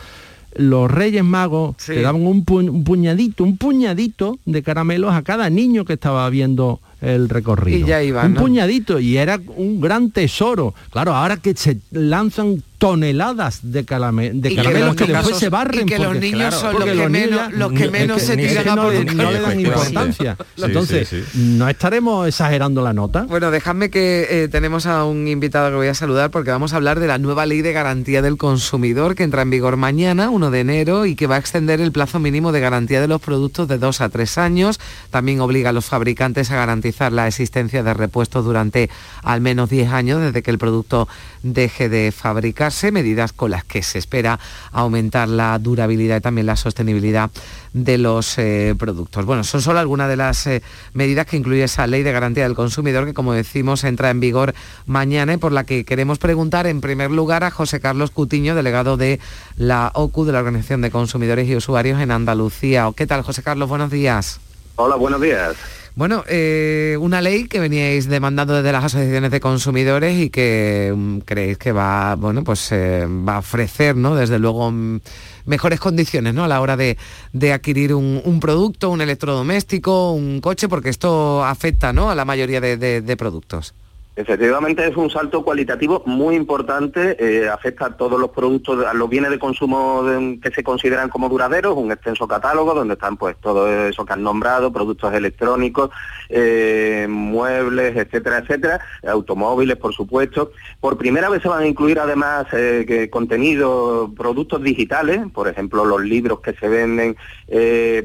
[0.55, 1.93] los Reyes Magos Sí.
[1.93, 6.27] te daban un, pu- un puñadito, un puñadito de caramelos a cada niño que estaba
[6.29, 7.77] viendo el recorrido.
[7.79, 8.41] Y ya iba, un ¿no?
[8.41, 10.73] puñadito y era un gran tesoro.
[10.91, 15.39] Claro, ahora que se lanzan toneladas de, calame- de que caramelos los que, después niños-
[15.39, 17.71] se barren y que los porque- niños claro, son los que los niños menos- los
[17.73, 20.37] que es menos se es tiran que a no, no le dan importancia.
[20.55, 21.39] Sí, Entonces, sí, sí.
[21.57, 23.23] no estaremos exagerando la nota.
[23.23, 26.77] Bueno, dejadme que eh, tenemos a un invitado que voy a saludar porque vamos a
[26.77, 30.49] hablar de la nueva ley de garantía del consumidor que entra en vigor mañana, 1
[30.49, 33.67] de enero, y que va a extender el plazo mínimo de garantía de los productos
[33.67, 34.79] de 2 a 3 años.
[35.09, 38.89] También obliga a los fabricantes a garantizar la existencia de repuestos durante
[39.23, 41.07] al menos 10 años desde que el producto
[41.43, 44.39] deje de fabricarse, medidas con las que se espera
[44.71, 47.31] aumentar la durabilidad y también la sostenibilidad
[47.73, 49.25] de los eh, productos.
[49.25, 50.61] Bueno, son solo algunas de las eh,
[50.93, 54.53] medidas que incluye esa ley de garantía del consumidor que, como decimos, entra en vigor
[54.85, 58.97] mañana y por la que queremos preguntar en primer lugar a José Carlos Cutiño, delegado
[58.97, 59.19] de
[59.57, 62.89] la OCU, de la Organización de Consumidores y Usuarios en Andalucía.
[62.95, 63.69] ¿Qué tal, José Carlos?
[63.69, 64.39] Buenos días.
[64.75, 65.55] Hola, buenos días.
[65.99, 71.17] Bueno, eh, una ley que veníais demandando desde las asociaciones de consumidores y que mm,
[71.25, 74.15] creéis que va, bueno, pues eh, va a ofrecer, ¿no?
[74.15, 75.01] Desde luego mm,
[75.43, 76.45] mejores condiciones, ¿no?
[76.45, 76.97] A la hora de,
[77.33, 82.09] de adquirir un, producto, un electrodoméstico, un coche, porque esto afecta, ¿no?
[82.09, 83.73] A la mayoría de- de productos.
[84.19, 89.09] Efectivamente es un salto cualitativo muy importante, eh, afecta a todos los productos, a los
[89.09, 90.03] bienes de consumo
[90.43, 94.21] que se consideran como duraderos, un extenso catálogo donde están pues todo eso que han
[94.21, 95.91] nombrado, productos electrónicos,
[96.27, 100.51] eh, muebles, etcétera, etcétera, automóviles por supuesto.
[100.81, 106.01] Por primera vez se van a incluir además eh, contenido, productos digitales, por ejemplo los
[106.01, 107.15] libros que se venden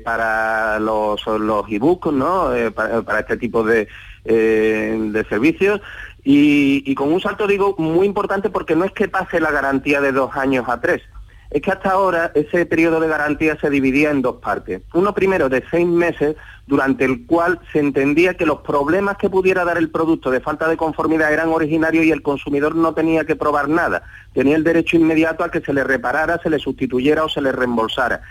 [0.05, 2.51] para los, los e-books, ¿no?
[2.73, 3.89] para este tipo de
[4.27, 5.83] eh, de servicios
[6.25, 10.13] y, con un salto digo muy importante porque no es que pase la garantía de
[10.13, 11.03] dos años a tres,
[11.51, 14.83] es que hasta ahora ese periodo de garantía se dividía en dos partes.
[14.95, 16.35] Uno primero de seis meses,
[16.67, 20.67] durante el cual se entendía que los problemas que pudiera dar el producto de falta
[20.67, 24.03] de conformidad eran originarios y el consumidor no tenía que probar nada.
[24.33, 27.53] Tenía el derecho inmediato a que se le reparara, se le sustituyera o se le
[27.53, 28.23] reembolsara.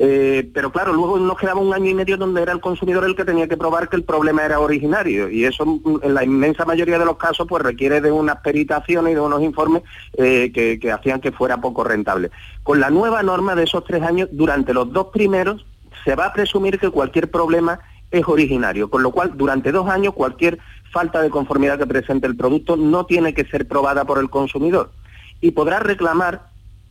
[0.00, 3.16] Eh, pero claro, luego nos quedaba un año y medio donde era el consumidor el
[3.16, 5.28] que tenía que probar que el problema era originario.
[5.28, 9.10] Y eso mm, en la inmensa mayoría de los casos pues requiere de unas peritaciones
[9.10, 9.82] y de unos informes
[10.16, 12.30] eh, que, hacían que fuera poco rentable.
[12.62, 15.66] Con la nueva norma de esos tres años, durante los dos primeros
[16.04, 17.80] se va a presumir que cualquier problema
[18.12, 20.60] es originario, con lo cual durante dos años cualquier
[20.92, 24.92] falta de conformidad que presente el producto no tiene que ser probada por el consumidor.
[25.40, 26.42] Y podrá reclamar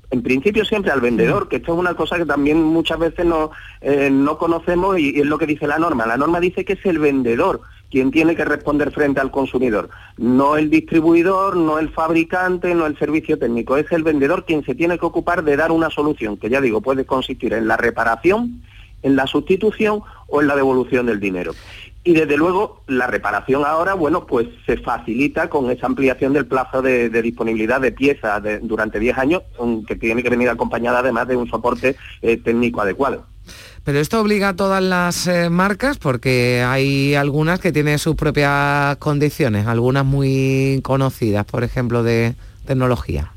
[0.09, 3.51] en principio siempre al vendedor, que esto es una cosa que también muchas veces no,
[3.81, 6.05] eh, no conocemos y, es lo que dice la norma.
[6.05, 10.57] La norma dice que es el vendedor quien tiene que responder frente al consumidor, no
[10.57, 14.99] el distribuidor, no el fabricante, no el servicio técnico, es el vendedor quien se tiene
[14.99, 18.61] que ocupar de dar una solución, que ya digo, puede consistir en la reparación,
[19.03, 21.53] en la sustitución o en la devolución del dinero.
[22.07, 26.81] Y desde luego la reparación ahora, bueno, pues se facilita con esa ampliación del plazo
[26.81, 29.41] de, disponibilidad de piezas durante 10 años,
[29.85, 33.25] que tiene que venir acompañada además de un soporte eh, técnico adecuado.
[33.83, 38.95] Pero esto obliga a todas las eh, marcas porque hay algunas que tienen sus propias
[38.99, 43.33] condiciones, algunas muy conocidas, por ejemplo, de tecnología.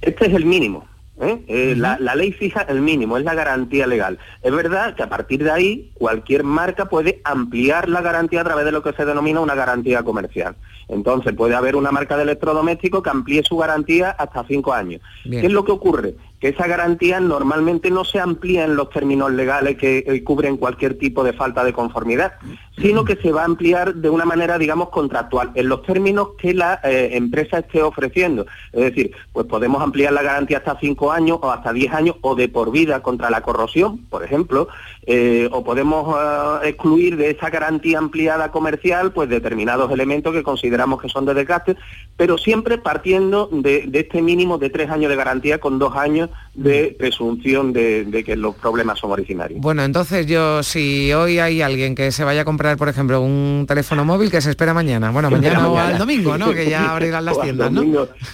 [0.00, 0.86] Este es el mínimo.
[1.20, 1.44] ¿Eh?
[1.48, 4.18] Eh, la, ley fija el mínimo, es la garantía legal.
[4.42, 8.64] Es verdad que a partir de ahí cualquier marca puede ampliar la garantía a través
[8.64, 10.56] de lo que se denomina una garantía comercial.
[10.88, 15.00] Entonces puede haber una marca de electrodoméstico que amplíe su garantía hasta cinco años.
[15.22, 16.14] ¿Qué es lo que ocurre?
[16.44, 20.98] Que esa garantía normalmente no se amplía en los términos legales que eh, cubren cualquier
[20.98, 22.34] tipo de falta de conformidad,
[22.76, 26.52] sino que se va a ampliar de una manera, digamos, contractual, en los términos que
[26.52, 28.44] la eh, empresa esté ofreciendo.
[28.74, 32.34] Es decir, pues podemos ampliar la garantía hasta cinco años o hasta diez años o
[32.34, 34.68] de por vida contra la corrosión, por ejemplo,
[35.06, 36.16] eh, o podemos
[36.62, 41.76] excluir de esa garantía ampliada comercial pues determinados elementos que consideramos que son de desgaste,
[42.16, 46.30] pero siempre partiendo de, de este mínimo de tres años de garantía con dos años
[46.54, 49.60] de presunción de, que los problemas son originarios.
[49.60, 53.64] Bueno, entonces yo, si hoy hay alguien que se vaya a comprar, por ejemplo, un
[53.66, 56.52] teléfono móvil que se espera mañana, bueno, mañana, o al domingo, ¿no?
[56.52, 57.82] Que ya abrirán las tiendas, ¿no?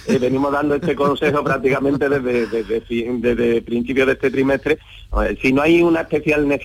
[0.07, 2.83] Eh, venimos dando este consejo prácticamente desde, desde,
[3.19, 4.77] desde, principio de este trimestre.
[5.41, 6.60] Si no hay una especial necesidad,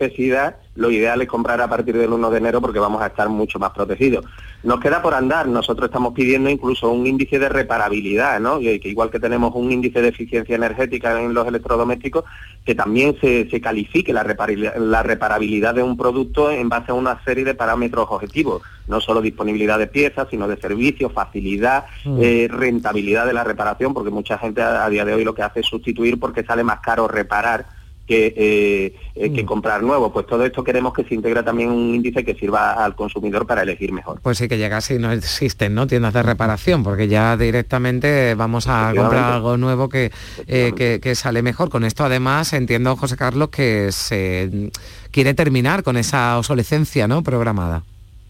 [0.77, 3.59] lo ideal es comprar a partir del 1 de enero porque vamos a estar mucho
[3.59, 4.25] más protegidos.
[4.63, 8.59] Nos queda por andar, nosotros estamos pidiendo incluso un índice de reparabilidad, ¿no?
[8.59, 12.25] Que, igual que tenemos un índice de eficiencia energética en los electrodomésticos,
[12.65, 17.55] que también se, califique la reparabilidad, de un producto en base a una serie de
[17.55, 22.19] parámetros objetivos, no solo disponibilidad de piezas, sino de servicios, facilidad, mm.
[22.21, 25.61] eh, rentabilidad de la reparación, porque mucha gente a día de hoy lo que hace
[25.61, 27.76] es sustituir porque sale más caro reparar
[28.07, 29.47] que, eh, eh, que mm.
[29.47, 30.13] comprar nuevo.
[30.13, 33.63] Pues todo esto queremos que se integre también un índice que sirva al consumidor para
[33.63, 34.21] elegir mejor.
[34.23, 35.87] Pues sí que llega si no existen ¿no?
[35.87, 40.13] tiendas de reparación, porque ya directamente vamos a comprar algo nuevo que,
[40.47, 41.71] eh, que, sale mejor.
[41.71, 44.71] Con esto además entiendo, José Carlos, que se
[45.11, 47.23] quiere terminar con esa obsolescencia ¿no?
[47.23, 47.83] programada.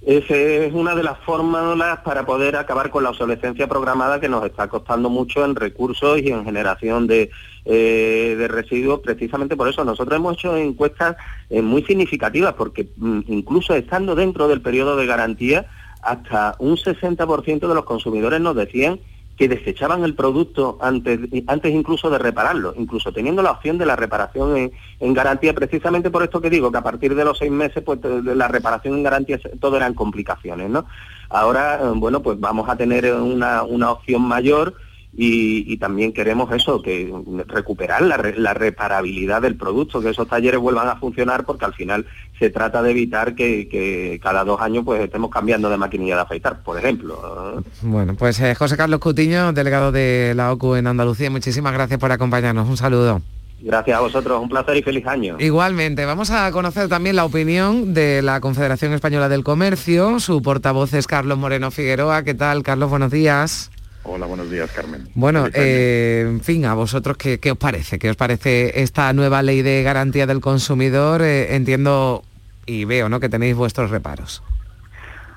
[0.06, 4.44] Esa es una de las fórmulas para poder acabar con la obsolescencia programada que nos
[4.44, 7.28] está costando mucho en recursos y en generación de,
[7.66, 9.00] eh, de residuos.
[9.00, 11.16] Precisamente por eso nosotros hemos hecho encuestas
[11.50, 15.66] eh, muy significativas porque mm, incluso estando dentro del periodo de garantía,
[16.00, 19.00] hasta un 60% de los consumidores nos decían
[19.36, 23.96] que desechaban el producto antes, antes incluso de repararlo, incluso teniendo la opción de la
[23.96, 27.82] reparación en, garantía, precisamente por esto que digo, que a partir de los seis meses,
[27.84, 30.86] pues la reparación en garantía todo eran complicaciones, ¿no?
[31.28, 34.74] Ahora, eh, bueno, pues vamos a tener una, una opción mayor
[35.18, 37.10] y, también queremos eso, que
[37.46, 38.18] recuperar la,
[38.54, 42.04] reparabilidad del producto, que esos talleres vuelvan a funcionar porque al final
[42.38, 46.62] se trata de evitar que, cada dos años pues estemos cambiando de maquinilla de afeitar,
[46.62, 47.62] por ejemplo.
[47.80, 52.12] Bueno, pues eh, José Carlos Cutiño, delegado de la OCU en Andalucía, muchísimas gracias por
[52.12, 52.68] acompañarnos.
[52.68, 53.22] Un saludo.
[53.62, 55.36] Gracias a vosotros, un placer y feliz año.
[55.38, 60.20] Igualmente, vamos a conocer también la opinión de la Confederación Española del Comercio.
[60.20, 62.22] Su portavoz es Carlos Moreno Figueroa.
[62.22, 62.90] ¿Qué tal, Carlos?
[62.90, 63.70] Buenos días.
[64.08, 65.08] Hola, buenos días, Carmen.
[65.14, 67.98] Bueno, eh, en fin, a vosotros, ¿qué, os parece?
[67.98, 71.22] ¿Qué os parece esta nueva ley de garantía del consumidor?
[71.22, 72.22] Eh, entiendo
[72.66, 73.18] y veo ¿no?
[73.18, 74.44] que tenéis vuestros reparos.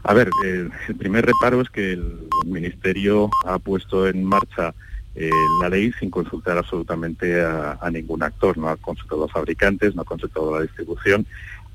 [0.04, 4.76] A ver, el primer reparo es que el Ministerio ha puesto en marcha
[5.16, 10.04] eh, la ley sin consultar absolutamente a, ningún actor, no ha consultado a fabricantes, no
[10.04, 11.26] ha consultado a la distribución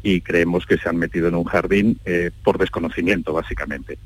[0.04, 1.98] y creemos que se han metido en un jardín
[2.44, 3.98] por desconocimiento, básicamente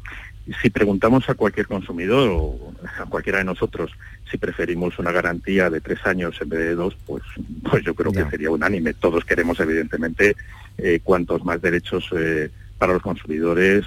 [0.63, 3.91] si preguntamos a cualquier consumidor o a cualquiera de nosotros
[4.31, 7.23] si preferimos una garantía de tres años en vez de dos, pues,
[7.69, 8.95] pues yo creo que sería unánime.
[8.95, 10.37] Todos queremos, evidentemente,
[10.77, 13.85] eh, cuantos más derechos eh, para los consumidores,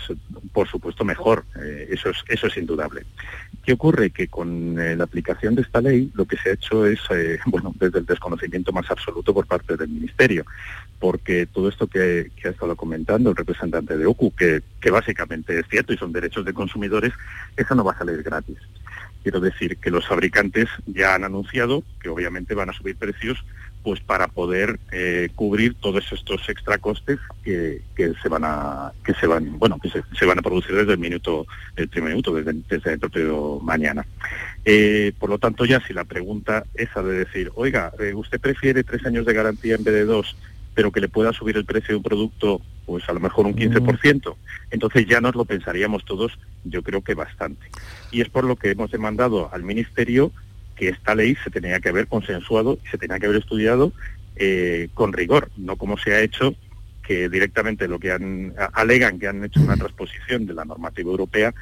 [0.52, 1.46] por supuesto, mejor.
[1.62, 3.06] Eh, eso, es, eso es indudable.
[3.64, 4.10] ¿Qué ocurre?
[4.10, 7.00] Que con la aplicación de esta ley lo que se ha hecho es,
[7.46, 10.46] bueno, desde el desconocimiento más absoluto por parte del Ministerio
[11.02, 14.62] porque todo esto que, ha estado comentando el representante de OCU, que,
[14.92, 17.12] básicamente es cierto y son derechos de consumidores,
[17.58, 18.58] eso no va a salir gratis.
[19.24, 23.44] Quiero decir que los fabricantes ya han anunciado que obviamente van a subir precios
[23.84, 27.82] pues para poder eh, cubrir todos estos extra costes que,
[28.22, 31.48] se van a que se van bueno que se, van a producir desde el minuto
[31.76, 34.06] el primer minuto desde, desde el propio mañana
[34.66, 38.84] eh, por lo tanto ya si la pregunta esa de decir oiga eh, usted prefiere
[38.84, 40.36] tres años de garantía en vez de dos
[40.74, 43.56] pero que le pueda subir el precio de un producto, pues a lo mejor un
[43.56, 44.36] 15%.
[44.72, 47.68] Entonces ya nos lo pensaríamos todos, yo creo que bastante.
[48.12, 50.32] Y es por lo que hemos demandado al Ministerio
[50.76, 53.94] que esta ley se tenía que haber consensuado y se tenía que haber estudiado
[54.36, 56.56] eh, con rigor, no como se ha hecho
[57.02, 61.54] que directamente lo que han alegan que han hecho una transposición de la normativa europea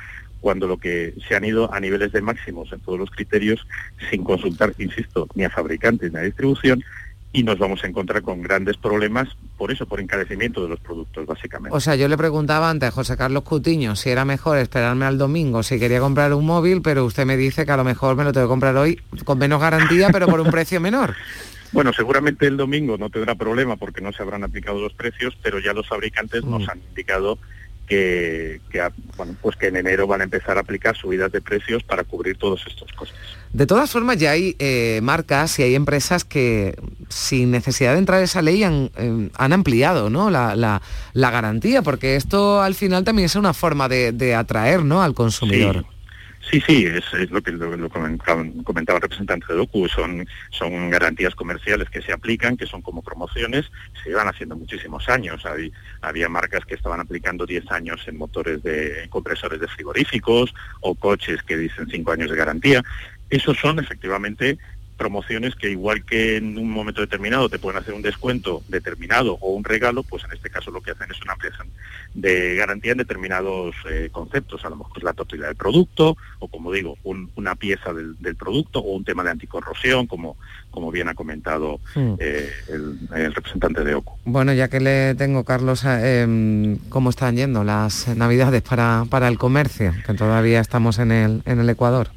[0.41, 3.65] cuando lo que se han ido a niveles de máximos en todos los criterios
[4.09, 6.83] sin consultar, insisto, ni a fabricantes ni a distribución
[7.31, 11.25] y nos vamos a encontrar con grandes problemas por eso, por encarecimiento de los productos,
[11.25, 11.75] básicamente.
[11.75, 15.17] O sea, yo le preguntaba antes a José Carlos Cutiño si era mejor esperarme al
[15.17, 18.23] domingo si quería comprar un móvil, pero usted me dice que a lo mejor me
[18.23, 21.15] lo tengo que comprar hoy con menos garantía, pero por un precio menor.
[21.71, 25.59] Bueno, seguramente el domingo no tendrá problema porque no se habrán aplicado los precios, pero
[25.59, 26.69] ya los fabricantes nos mm.
[26.71, 27.37] han indicado
[27.89, 28.61] que,
[29.17, 32.37] bueno, pues que en enero van a empezar a aplicar subidas de precios para cubrir
[32.37, 33.17] todos estos costes.
[33.51, 36.77] De todas formas, ya hay eh, marcas y hay empresas que,
[37.09, 40.29] sin necesidad de entrar en esa ley, han, eh, ampliado ¿no?
[40.29, 40.81] la,
[41.13, 45.01] garantía, porque esto al final también es una forma de, atraer ¿no?
[45.01, 45.77] al consumidor.
[45.77, 45.98] Sí,
[46.49, 52.01] sí, es, lo que lo, comentaba, el representante de DOCU, son, son garantías comerciales que
[52.01, 53.69] se aplican, que son como promociones,
[54.03, 55.43] se iban haciendo muchísimos años.
[56.01, 61.43] Había, marcas que estaban aplicando 10 años en motores de compresores de frigoríficos o coches
[61.43, 62.83] que dicen 5 años de garantía.
[63.29, 64.57] Esos son efectivamente
[64.99, 69.53] promociones que igual que en un momento determinado te pueden hacer un descuento determinado o
[69.53, 71.69] un regalo, pues en este caso lo que hacen es una ampliación
[72.13, 76.71] de garantía en determinados eh, conceptos, a lo mejor la totalidad del producto o como
[76.71, 76.97] digo,
[77.35, 80.35] una pieza del, producto o un tema de anticorrosión, como,
[80.71, 82.13] como bien ha comentado hmm.
[82.19, 84.17] eh, el, representante de OCU.
[84.25, 89.37] Bueno, ya que le tengo, Carlos, eh, ¿cómo están yendo las navidades para, para el
[89.37, 89.93] comercio?
[90.05, 92.09] Que todavía estamos en el, en el Ecuador.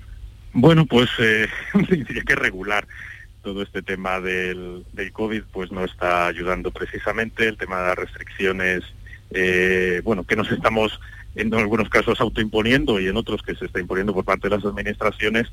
[0.54, 1.48] Bueno, pues eh,
[1.88, 2.86] diría que regular.
[3.42, 7.48] Todo este tema del, del, COVID pues no está ayudando precisamente.
[7.48, 8.84] El tema de las restricciones,
[9.32, 11.00] eh, bueno, que nos estamos
[11.34, 14.64] en algunos casos autoimponiendo y en otros que se está imponiendo por parte de las
[14.64, 15.48] administraciones,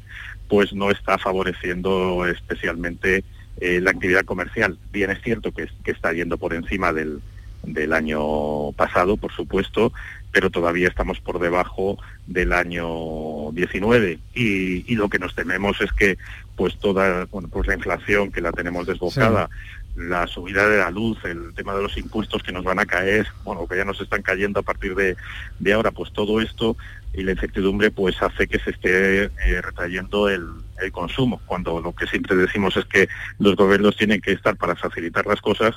[0.47, 3.23] pues no está favoreciendo especialmente
[3.59, 4.77] eh, la actividad comercial.
[4.91, 7.21] Bien es cierto que, que está yendo por encima del,
[7.63, 9.91] del año pasado, por supuesto,
[10.31, 16.17] pero todavía estamos por debajo del año 19 y, lo que nos tememos es que
[16.55, 19.49] pues toda bueno, pues la inflación que la tenemos desbocada,
[19.95, 23.27] la subida de la luz, el tema de los impuestos que nos van a caer,
[23.43, 25.15] bueno, que ya nos están cayendo a partir de,
[25.59, 26.75] de ahora, pues todo esto
[27.13, 30.47] y la incertidumbre pues hace que se esté eh, retrayendo el,
[30.91, 31.41] consumo.
[31.45, 35.41] Cuando lo que siempre decimos es que los gobiernos tienen que estar para facilitar las
[35.41, 35.75] cosas,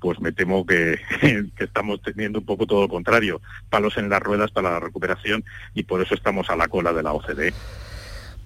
[0.00, 0.98] pues me temo que,
[1.56, 5.44] que estamos teniendo un poco todo lo contrario, palos en las ruedas para la recuperación
[5.74, 7.52] y por eso estamos a la cola de la OCDE.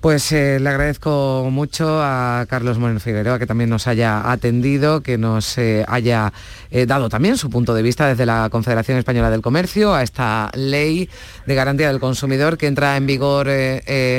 [0.00, 5.16] Pues eh, le agradezco mucho a Carlos Moreno Figueroa que también nos haya atendido, que
[5.16, 6.32] nos eh, haya
[6.70, 10.50] eh, dado también su punto de vista desde la Confederación Española del Comercio a esta
[10.54, 11.09] ley
[11.46, 13.48] de garantía del consumidor que entra en vigor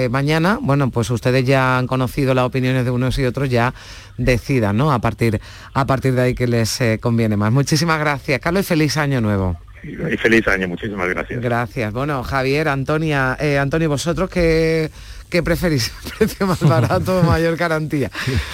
[0.09, 0.57] mañana.
[0.61, 3.73] Bueno, pues ustedes ya han conocido las opiniones de unos y otros, ya
[4.17, 4.91] decidan, ¿no?
[4.91, 5.39] A partir,
[5.73, 7.51] a partir de ahí que les conviene más.
[7.51, 9.57] Muchísimas gracias, Carlos, y feliz año nuevo.
[9.83, 11.39] Y feliz año, muchísimas gracias.
[11.39, 11.93] Gracias.
[11.93, 14.89] Bueno, Javier, Antonia, Antonio, vosotros que
[15.29, 15.91] ¿Qué preferís?
[16.17, 18.09] ¿Precio más barato o mayor garantía?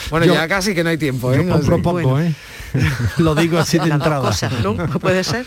[0.10, 1.44] Bueno, ya casi que no hay tiempo, ¿eh?
[1.46, 2.34] Yo compro poco, ¿eh?
[3.18, 4.32] Lo digo así de entrada.
[4.64, 4.76] ¿no?
[5.00, 5.46] Puede ser.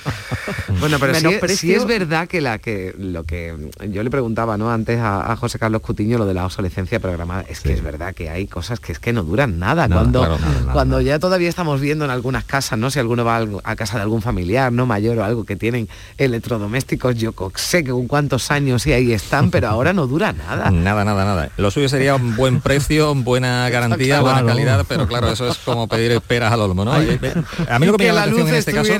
[0.81, 1.14] Bueno, pero
[1.49, 3.55] sí, es verdad que la que lo que
[3.89, 4.70] yo le preguntaba, ¿no?
[4.70, 8.31] Antes a, José Carlos Cutiño lo de la obsolescencia programada, es que es verdad que
[8.31, 9.89] hay cosas que es que no duran nada.
[9.89, 10.39] cuando
[10.72, 12.91] cuando ya todavía estamos viendo en algunas casas, ¿no?
[12.91, 17.16] Si alguno va a casa de algún familiar, no mayor o algo que tienen electrodomésticos,
[17.16, 20.70] yo sé que con cuántos años y ahí están, pero ahora no dura nada.
[20.70, 21.51] Nada, nada, nada.
[21.57, 25.89] Lo suyo sería un buen precio, buena garantía, buena calidad, pero claro, eso es como
[25.89, 26.93] pedir esperas al olmo, ¿no?
[27.68, 28.92] A mí lo que, me llama la atención en este caso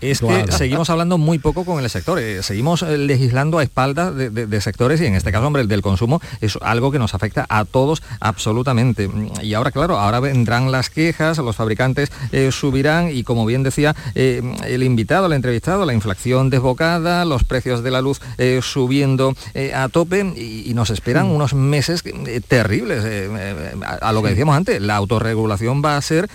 [0.00, 4.14] es que seguimos hablando muy poco con el sector, eh, seguimos eh, legislando a espaldas
[4.14, 7.46] de, sectores y en este caso, hombre, el del consumo es algo que nos afecta
[7.48, 9.08] a todos absolutamente.
[9.42, 13.96] Y ahora, claro, ahora vendrán las quejas, los fabricantes eh, subirán y como bien decía
[14.14, 18.20] el invitado, el entrevistado, la inflación desbocada, los precios de la luz
[18.60, 19.34] subiendo
[19.74, 21.32] a tope y, nos esperan mm.
[21.32, 22.02] unos meses
[22.48, 23.04] terribles.
[24.00, 26.28] a, lo que decíamos antes, la autorregulación va a ser,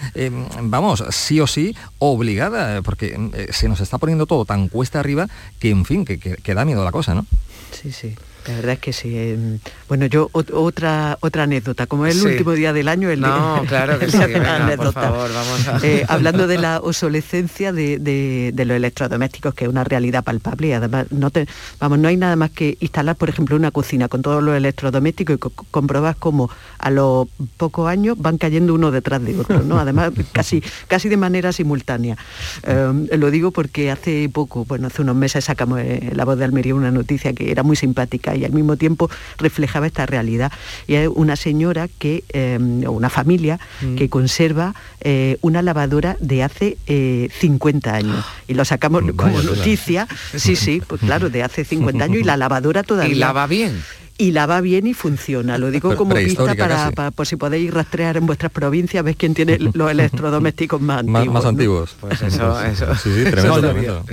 [0.62, 5.28] vamos, sí o sí obligada, porque eh, se nos está poniendo todo tan cuesta arriba
[5.60, 7.26] que, en fin, que da miedo la cosa, ¿no?
[7.72, 8.16] Sí, sí.
[8.48, 9.18] La verdad es que sí.
[9.18, 11.88] Em, bueno, yo otra otra anécdota.
[11.88, 14.18] Como es el último día del año, el no, claro que sí.
[14.78, 15.80] por favor, vamos a...
[15.84, 21.08] Eh, hablando de la obsolescencia de, los electrodomésticos, que es una realidad palpable y además
[21.12, 21.48] no te,
[21.80, 25.36] vamos, no hay nada más que instalar, por ejemplo, una cocina con todos los electrodomésticos
[25.36, 25.40] y
[25.72, 27.28] comprobas cómo a los
[27.58, 29.80] pocos años van cayendo uno detrás de otro, ¿no?
[29.80, 32.18] Además, casi, casi de manera simultánea.
[32.64, 36.46] Em, lo digo porque hace poco, bueno, hace unos meses sacamos en La Voz de
[36.46, 40.52] Almería una noticia que era muy simpática y al mismo tiempo reflejaba esta realidad.
[40.88, 43.96] Y es una señora que, eh, o una familia mm.
[43.96, 46.78] que conserva eh, una lavadora de hace
[47.40, 48.26] 50 eh, años.
[48.48, 52.38] Y lo sacamos como noticia, sí, sí, pues claro, de hace 50 años y la
[52.38, 53.16] lavadora todavía...
[53.16, 53.82] ¿Y lava bien?
[54.18, 55.58] Y la va bien y funciona.
[55.58, 59.58] Lo digo como pista para, por si podéis rastrear en vuestras provincias, ves quién tiene
[59.74, 61.34] los electrodomésticos más antiguos.
[61.34, 61.96] Más, antiguos.
[62.00, 62.96] Pues eso, eso.
[62.96, 64.04] Sí, tremendo,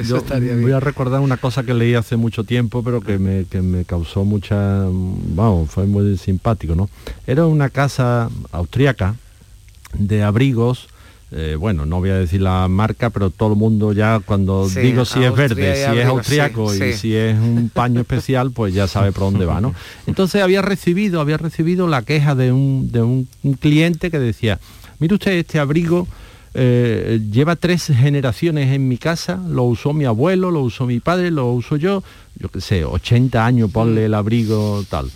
[0.60, 3.84] voy a recordar una cosa que leí hace mucho tiempo, pero que me, que me
[3.84, 4.84] causó mucha...
[4.88, 6.88] Vamos, fue muy simpático, ¿no?
[7.26, 9.14] Era una casa austríaca
[9.92, 10.88] de abrigos
[11.34, 15.06] eh, bueno, no voy a decir la marca, pero todo el mundo ya cuando digo
[15.06, 19.12] si es verde, si es austriaco y si es un paño especial, pues ya sabe
[19.12, 19.74] por dónde va, ¿no?
[20.06, 23.28] Entonces había recibido, había recibido la queja de un, de un,
[23.58, 24.58] cliente que decía,
[24.98, 26.06] mire usted, este abrigo
[26.52, 31.30] eh, lleva tres generaciones en mi casa, lo usó mi abuelo, lo usó mi padre,
[31.30, 32.02] lo uso yo,
[32.38, 35.10] yo qué sé, 80 años ponle el abrigo tal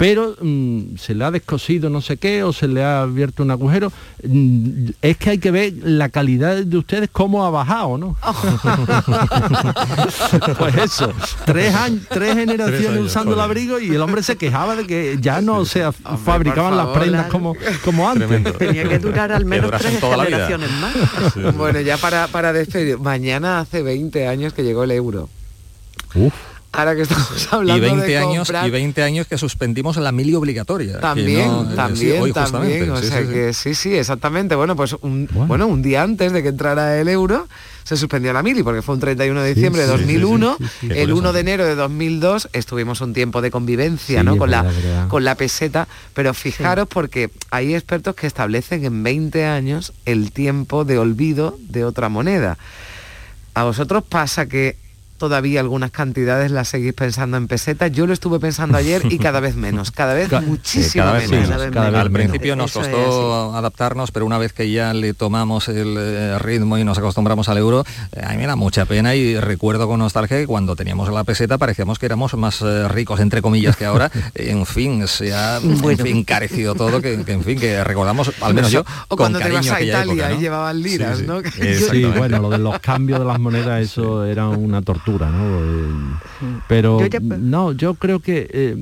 [0.00, 3.50] pero mm, se le ha descosido no sé qué o se le ha abierto un
[3.50, 3.92] agujero.
[4.22, 8.16] Mm, es que hay que ver la calidad de ustedes cómo ha bajado, ¿no?
[10.58, 11.12] pues eso,
[11.44, 15.42] tres, años, tres generaciones usando el abrigo y el hombre se quejaba de que ya
[15.42, 18.56] no se fabricaban las prendas como, como antes.
[18.56, 21.54] Tenía que durar al menos tres generaciones más.
[21.58, 25.28] bueno, ya para, para despedir, mañana hace 20 años que llegó el euro.
[26.14, 26.32] Uf.
[26.72, 30.34] Ahora que estamos hablando y 20 de años y 20 años que suspendimos la mili
[30.34, 31.00] obligatoria.
[31.00, 32.90] También, eh, también, también.
[32.90, 34.54] o sea que sí, sí, exactamente.
[34.54, 35.66] Bueno, pues un, bueno.
[35.66, 37.48] un día antes de que entrara el euro
[37.82, 40.58] se suspendió la mili porque fue un 31 de diciembre de 2001.
[40.90, 44.36] el 1 de enero de 2002 estuvimos un tiempo de convivencia, ¿no?
[44.36, 44.70] Con la
[45.08, 50.84] con la peseta, pero fijaros porque hay expertos que establecen en 20 años el tiempo
[50.84, 52.58] de olvido de otra moneda.
[53.54, 54.76] ¿A vosotros pasa que
[55.20, 57.92] todavía algunas cantidades las seguís pensando en pesetas.
[57.92, 61.76] Yo lo estuve pensando ayer y cada vez menos, cada vez muchísimo menos.
[61.76, 66.78] Al principio nos costó adaptarnos, pero una vez que ya le tomamos el eh, ritmo
[66.78, 70.00] y nos acostumbramos al euro, eh, a mí me da mucha pena y recuerdo con
[70.00, 73.84] nostalgia que cuando teníamos la peseta parecíamos que éramos más eh, ricos, entre comillas, que
[73.84, 74.10] ahora.
[74.34, 79.16] en fin, se ha encarecido todo, que, en fin, que recordamos, al menos yo, o
[79.16, 81.42] cuando te ibas a Italia y llevaban liras, ¿no?
[81.90, 86.20] Sí, bueno, lo de los cambios de las monedas, eso era una tortura ¿no?
[86.68, 87.00] pero
[87.38, 88.76] no, yo creo que eh,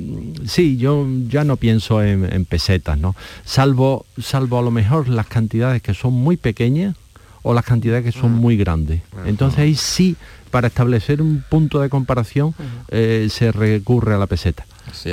[0.47, 3.15] sí, yo ya no pienso en, pesetas, ¿no?
[3.45, 6.97] Salvo, salvo a lo mejor las cantidades que son muy pequeñas
[7.43, 8.41] o las cantidades que son mm.
[8.41, 9.01] muy grandes.
[9.25, 10.17] Entonces ahí sí,
[10.51, 12.55] para establecer un punto de comparación,
[12.89, 14.67] eh, se recurre a la peseta.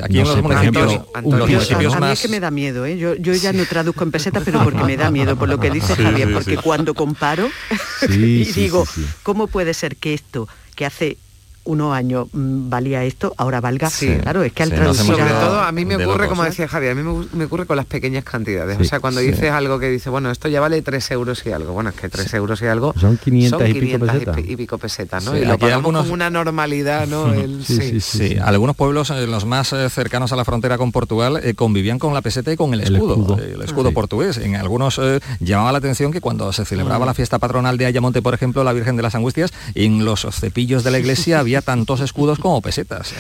[0.03, 2.97] aquí en los municipios, a mí es que me da miedo, ¿eh?
[2.97, 5.69] yo, yo ya no traduzco en peseta, pero porque me da miedo, por lo que
[5.69, 7.47] dice Javier, porque cuando comparo
[8.09, 8.85] y digo,
[9.23, 11.17] ¿cómo puede ser que esto que hace
[11.65, 13.89] unos años mm, valía esto, ahora valga.
[13.89, 14.15] Sí.
[14.21, 16.49] Claro, es que al Sí, traducir sobre a- todo a mí me ocurre, como ¿eh?
[16.49, 17.03] decía Javier, a mí
[17.33, 18.77] me, ocurre con las pequeñas cantidades.
[18.77, 19.27] Sí, o sea, cuando sí.
[19.27, 21.73] dices algo que dice, bueno, esto ya vale 3 euros y algo.
[21.73, 24.37] Bueno, es que 3 euros y algo Son 500 son y pico 500 pesetas.
[24.51, 25.31] y pico pesetas, ¿no?
[25.33, 27.33] Sí, y lo pagamos algunos- con una normalidad, ¿no?
[27.33, 27.99] El- sí.
[27.99, 31.99] Sí, algunos pueblos, eh, los más eh, cercanos a la frontera con Portugal, eh, convivían
[31.99, 34.37] con la peseta y con el El escudo, eh, el escudo portugués.
[34.37, 37.07] En algunos eh, llamaba la atención que cuando se celebraba Mm.
[37.07, 40.83] la fiesta patronal de Ayamonte, por ejemplo, la Virgen de las Angustias, en los cepillos
[40.83, 43.11] de la iglesia había tantos escudos como pesetas.
[43.11, 43.15] Eh,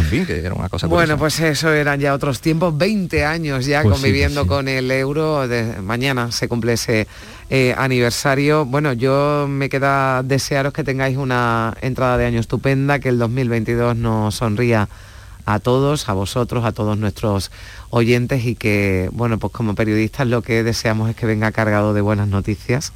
[0.00, 1.18] en fin, que era una cosa Bueno, curiosa.
[1.18, 4.48] pues eso eran ya otros tiempos, 20 años ya Pues sí, conviviendo pues sí.
[4.56, 5.48] con el euro.
[5.48, 7.06] De, mañana se cumple ese
[7.50, 8.64] eh, aniversario.
[8.64, 13.96] Bueno, yo me queda desearos que tengáis una entrada de año estupenda, que el 2022
[13.96, 14.88] nos sonría
[15.46, 17.50] a todos, a vosotros, a todos nuestros
[17.88, 22.00] oyentes y que, bueno, pues como periodistas lo que deseamos es que venga cargado de
[22.02, 22.92] buenas noticias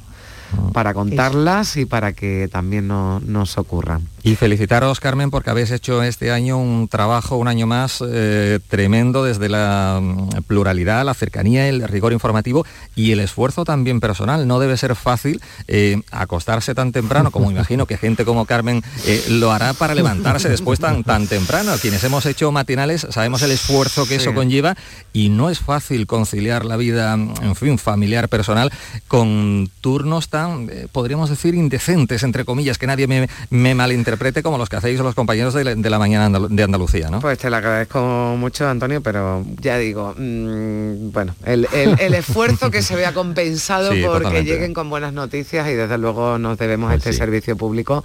[0.53, 0.69] Ah.
[0.73, 4.07] para contarlas y para que también no- nos ocurran.
[4.25, 9.23] Y felicitaros, Carmen, porque habéis hecho este año un trabajo, un año más, eh, tremendo
[9.23, 12.65] desde la mm, pluralidad, la cercanía, el rigor informativo
[12.95, 14.47] y el esfuerzo también personal.
[14.47, 19.23] No debe ser fácil eh, acostarse tan temprano, como imagino que gente como Carmen eh,
[19.29, 21.73] lo hará para levantarse después tan, tan temprano.
[21.79, 24.75] Quienes hemos hecho matinales sabemos el esfuerzo que eso conlleva
[25.13, 28.71] y no es fácil conciliar la vida, en fin, familiar, personal,
[29.07, 34.69] con turnos tan, podríamos decir, indecentes, entre comillas, que nadie me, me malinterprete como los
[34.69, 37.19] que hacéis los compañeros de la, de la mañana andalu- de Andalucía, ¿no?
[37.19, 42.71] Pues te lo agradezco mucho, Antonio, pero ya digo, mm, bueno, el, el- el esfuerzo
[42.71, 44.51] que se vea compensado Sí, porque totalmente.
[44.51, 48.03] lleguen con buenas noticias y desde luego nos debemos a este servicio público.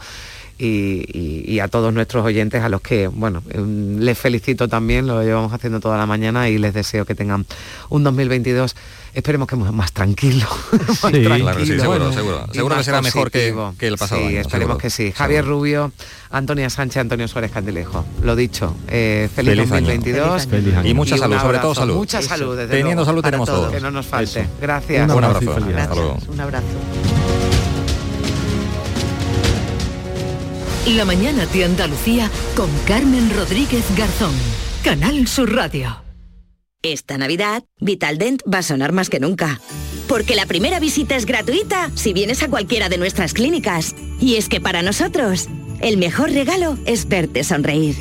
[0.63, 5.07] Y, y- y a todos nuestros oyentes a los que, bueno, mm, les felicito también,
[5.07, 7.47] lo llevamos haciendo toda la mañana y les deseo que tengan
[7.89, 8.77] un 2022,
[9.15, 10.47] esperemos que más tranquilo.
[10.73, 12.47] más Sí, tranquilo claro que sí, seguro, seguro.
[12.53, 13.49] y Seguro que será mejor que-
[13.81, 15.13] el pasado Sí, año, esperemos seguro, que sí.
[15.13, 15.93] Javier Rubio,
[16.31, 18.05] Antonia Sánchez, Antonio Suárez Candilejo.
[18.23, 19.87] Lo dicho, eh, feliz, Feliz año.
[19.89, 20.47] 2022.
[20.47, 20.89] Feliz año.
[20.91, 21.95] Y mucha un salud, sobre todo salud.
[21.97, 22.29] Mucha Eso.
[22.29, 23.71] salud, desde Teniendo luego, salud tenemos todos, todo.
[23.73, 24.41] Que no nos falte.
[24.41, 24.51] Eso.
[24.61, 25.05] Gracias.
[25.11, 25.41] Un abrazo.
[25.41, 25.79] Un abrazo.
[25.81, 26.19] Hasta luego.
[26.29, 26.67] Un abrazo.
[30.87, 34.35] La mañana de Andalucía con Carmen Rodríguez Garzón.
[34.83, 36.03] Canal Sur Radio.
[36.83, 39.61] Esta Navidad, Vitaldent va a sonar más que nunca.
[40.09, 43.95] Porque la primera visita es gratuita si vienes a cualquiera de nuestras clínicas.
[44.19, 45.49] Y es que para nosotros,
[45.83, 47.97] el mejor regalo es verte sonreír.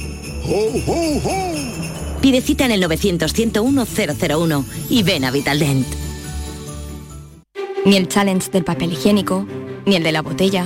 [2.21, 5.85] Pide cita en el 900-101-001 y ven a Vitaldent.
[7.85, 9.45] Ni el challenge del papel higiénico,
[9.85, 10.65] ni el de la botella.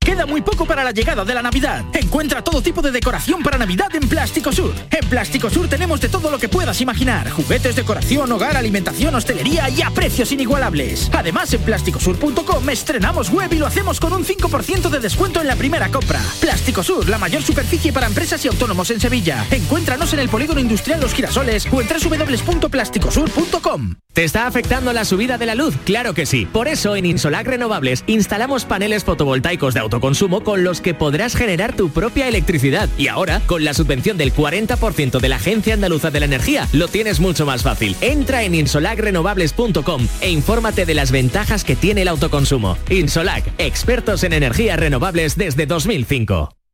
[0.00, 1.84] Queda muy poco para la llegada de la Navidad.
[1.92, 4.72] Encuentra todo tipo de decoración para Navidad en Plástico Sur.
[4.90, 7.28] En Plástico Sur tenemos de todo lo que puedas imaginar.
[7.28, 11.10] Juguetes, decoración, hogar, alimentación, hostelería y a precios inigualables.
[11.12, 15.56] Además, en plásticosur.com estrenamos web y lo hacemos con un 5% de descuento en la
[15.56, 16.22] primera compra.
[16.40, 19.44] Plástico Sur, la mayor superficie para empresas y autónomos en Sevilla.
[19.50, 23.96] Encuéntranos en el Polígono Industrial Los Girasoles o en www.plásticosur.com.
[24.14, 25.76] ¿Te está afectando la subida de la luz?
[25.84, 26.46] Claro que sí.
[26.46, 31.74] Por eso en Insolac Renovables instalamos paneles fotovoltaicos de autoconsumo con los que podrás generar
[31.74, 32.88] tu propia electricidad.
[32.98, 36.88] Y ahora, con la subvención del 40% de la Agencia Andaluza de la Energía, lo
[36.88, 37.96] tienes mucho más fácil.
[38.00, 42.76] Entra en insolacrenovables.com e infórmate de las ventajas que tiene el autoconsumo.
[42.90, 46.57] Insolac, expertos en energías renovables desde 2005.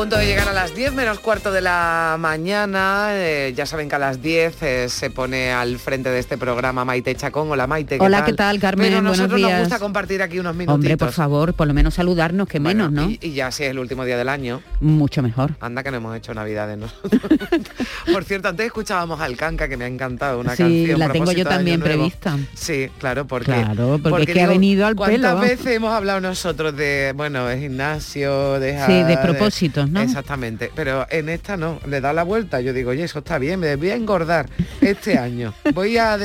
[0.00, 3.08] Punto de llegar a las 10 menos cuarto de la mañana.
[3.10, 6.86] Eh, ya saben que a las 10 eh, se pone al frente de este programa
[6.86, 7.50] Maite Chacón.
[7.50, 8.26] Hola Maite, ¿qué Hola, tal?
[8.26, 8.88] ¿qué tal, Carmen?
[8.88, 9.60] Pero nosotros Buenos días.
[9.60, 10.76] nos gusta compartir aquí unos minutos.
[10.76, 13.10] Hombre, por favor, por lo menos saludarnos, que menos, ¿no?
[13.10, 14.62] Y, ya si es el último día del año.
[14.80, 15.56] Mucho mejor.
[15.60, 17.20] Anda que no hemos hecho Navidades nosotros.
[18.10, 20.98] por cierto, antes escuchábamos al Canca, que me ha encantado una sí, canción.
[20.98, 22.38] la tengo yo también prevista.
[22.54, 23.52] Sí, claro, porque...
[23.52, 25.28] Claro, porque, es que ha venido al ¿cuántas pelo.
[25.28, 28.82] ¿Cuántas veces hemos hablado nosotros de, bueno, de gimnasio, de...
[28.86, 30.00] Sí, de propósitos, ¿no?
[30.00, 32.60] Exactamente pero en esta no, le da la vuelta.
[32.60, 34.48] Yo digo, oye, eso está bien, me voy a engordar
[34.80, 35.54] este año.
[35.74, 36.18] Voy a,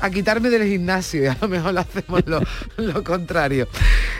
[0.00, 2.22] a quitarme del gimnasio y a lo mejor lo hacemos
[2.76, 3.68] lo, contrario.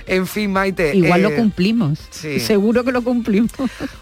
[0.06, 0.94] En fin, Maite.
[0.94, 2.00] Igual lo eh, cumplimos.
[2.10, 2.40] Sí.
[2.40, 3.52] Seguro que lo cumplimos.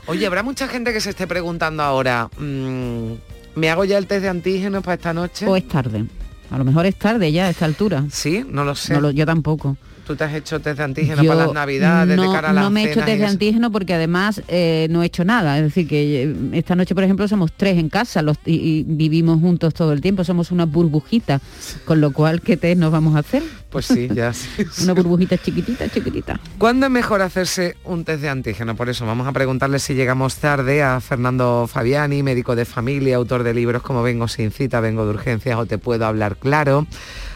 [0.07, 3.13] Oye, habrá mucha gente que se esté preguntando ahora, mm,
[3.57, 5.47] ¿me hago ya el test de antígenos para esta noche?
[5.47, 6.07] O es tarde.
[6.51, 8.05] A lo mejor es tarde ya a esta altura.
[8.11, 8.99] Sí, no lo sé.
[9.15, 9.77] yo tampoco.
[10.05, 12.65] ¿Tú te has hecho test de antígeno para las navidades, no, de cara a las
[12.65, 15.57] No me he hecho test de antígeno porque además eh, no he hecho nada.
[15.57, 19.41] Es decir, que eh, esta noche, por ejemplo, somos tres en casa los, y, vivimos
[19.41, 20.23] juntos todo el tiempo.
[20.25, 21.41] Somos una burbujita.
[21.87, 23.43] Con lo cual, ¿qué test nos vamos a hacer?
[23.71, 24.33] Pues sí, ya
[24.83, 26.39] una burbujita chiquitita, chiquitita.
[26.59, 28.77] ¿Cuándo es mejor hacerse un test de antígeno?
[28.77, 33.43] Por eso vamos a preguntarle si llegamos tarde a Fernando Fabiani, médico de familia, autor
[33.43, 36.87] de libros como Vengo sin cita, vengo de urgencias o te puedo hablar claro.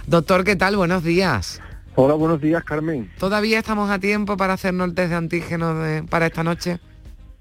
[0.07, 0.77] Doctor, ¿qué tal?
[0.77, 1.61] Buenos días.
[2.01, 3.11] Hola, buenos días, Carmen.
[3.19, 6.79] ¿Todavía estamos a tiempo para hacernos el test de antígenos para esta noche?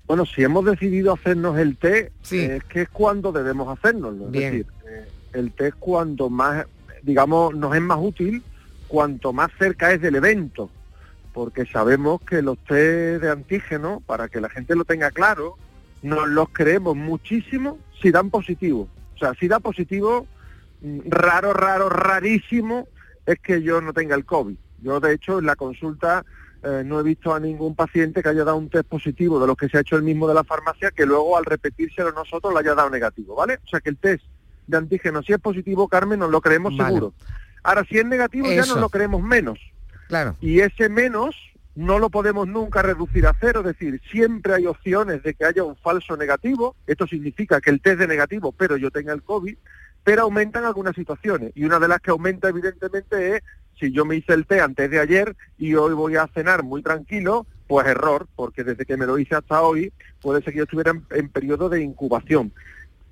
[0.08, 4.16] Bueno, si hemos decidido hacernos el test, es que es cuando debemos hacernos.
[4.16, 6.66] Es decir, eh, el test cuando más,
[7.04, 8.42] digamos, nos es más útil
[8.88, 10.72] cuanto más cerca es del evento,
[11.36, 15.56] porque sabemos que los test de antígenos, para que la gente lo tenga claro,
[16.02, 18.88] nos los creemos muchísimo si dan positivo.
[19.18, 20.26] O sea, si da positivo,
[20.82, 22.88] mm, raro, raro, rarísimo,
[23.28, 24.56] es que yo no tenga el COVID.
[24.82, 26.26] Yo, de hecho, en la consulta
[26.64, 29.58] eh, no he visto a ningún paciente que haya dado un test positivo de los
[29.58, 32.60] que se ha hecho el mismo de la farmacia, que luego al repetírselo nosotros lo
[32.60, 33.60] haya dado negativo, ¿vale?
[33.64, 34.24] O sea que el test
[34.66, 37.14] de antígeno, si es positivo, Carmen, nos lo creemos seguro.
[37.64, 39.60] Ahora, si es negativo, ya nos lo creemos menos.
[40.08, 40.36] Claro.
[40.40, 41.36] Y ese menos
[41.76, 45.64] no lo podemos nunca reducir a cero, es decir, siempre hay opciones de que haya
[45.64, 49.56] un falso negativo, esto significa que el test de negativo, pero yo tenga el COVID,
[50.08, 51.52] pero aumentan algunas situaciones.
[51.54, 53.44] Y una de las que aumenta evidentemente es
[53.78, 56.82] si yo me hice el té antes de ayer y hoy voy a cenar muy
[56.82, 59.92] tranquilo, pues error, porque desde que me lo hice hasta hoy
[60.22, 62.54] puede ser que yo estuviera en, periodo de incubación.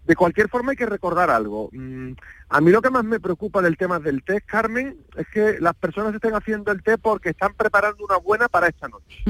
[0.07, 1.69] De cualquier forma hay que recordar algo.
[1.73, 2.13] Mm,
[2.47, 5.75] a mí lo que más me preocupa del tema del té, Carmen, es que las
[5.75, 9.21] personas estén haciendo el té porque están preparando una buena para esta noche.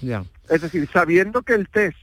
[0.48, 1.98] Es decir, sabiendo que el test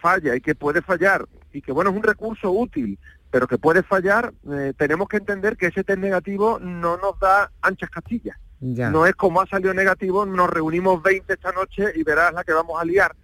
[0.00, 2.98] falla y que puede fallar y que bueno es un recurso útil
[3.30, 7.50] pero que puede fallar, eh, tenemos que entender que ese test negativo no nos da
[7.60, 8.36] anchas castillas.
[8.60, 12.52] No es como ha salido negativo, nos reunimos 20 esta noche y verás la que
[12.52, 13.14] vamos a liar,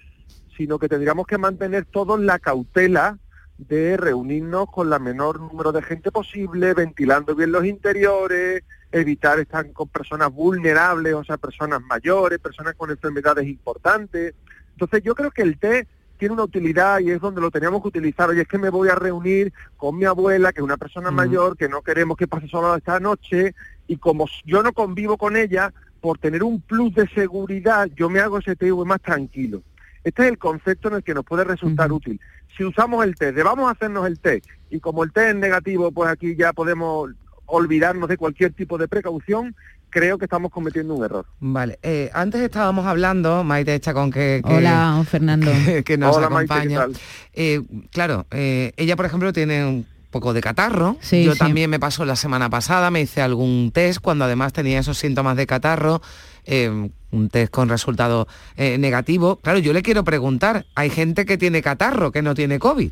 [0.57, 3.19] sino que tendríamos que mantener todos la cautela
[3.57, 9.73] de reunirnos con la menor número de gente posible, ventilando bien los interiores, evitar estar
[9.73, 14.35] con personas vulnerables, o sea, personas mayores, personas con enfermedades importantes.
[14.73, 15.87] Entonces yo creo que el té
[16.23, 18.31] tiene una utilidad y es donde lo teníamos que utilizar.
[18.31, 21.57] Oye, es que me voy a reunir con mi abuela, que es una persona mayor,
[21.57, 23.57] que no queremos que pase sola esta noche,
[23.89, 28.21] y como yo no convivo con ella, por tener un plus de seguridad, yo me
[28.21, 29.63] hago ese TV más tranquilo.
[30.05, 32.21] Este es el concepto en el que nos puede resultar útil.
[32.57, 35.35] Si usamos el test, de vamos a hacernos el test, y como el test es
[35.35, 37.11] negativo, pues aquí ya podemos
[37.53, 39.55] olvidarnos de cualquier tipo de precaución,
[39.91, 41.27] creo que estamos cometiendo un error.
[41.39, 45.53] Vale, eh, antes estábamos hablando, Maite Chacón, que, que Hola, Fernando.
[45.85, 46.87] Que, nos acompaña.
[47.35, 50.97] Eh, claro, eh, ella, por ejemplo, tiene un poco de catarro.
[51.11, 54.97] Yo también me pasó la semana pasada, me hice algún test cuando además tenía esos
[54.97, 56.01] síntomas de catarro.
[56.47, 59.37] un test con resultado negativo.
[59.37, 62.91] Claro, yo le quiero preguntar, hay gente que tiene catarro, que no tiene COVID.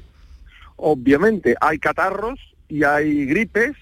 [0.76, 2.38] Obviamente, hay catarros
[2.68, 3.74] y hay gripes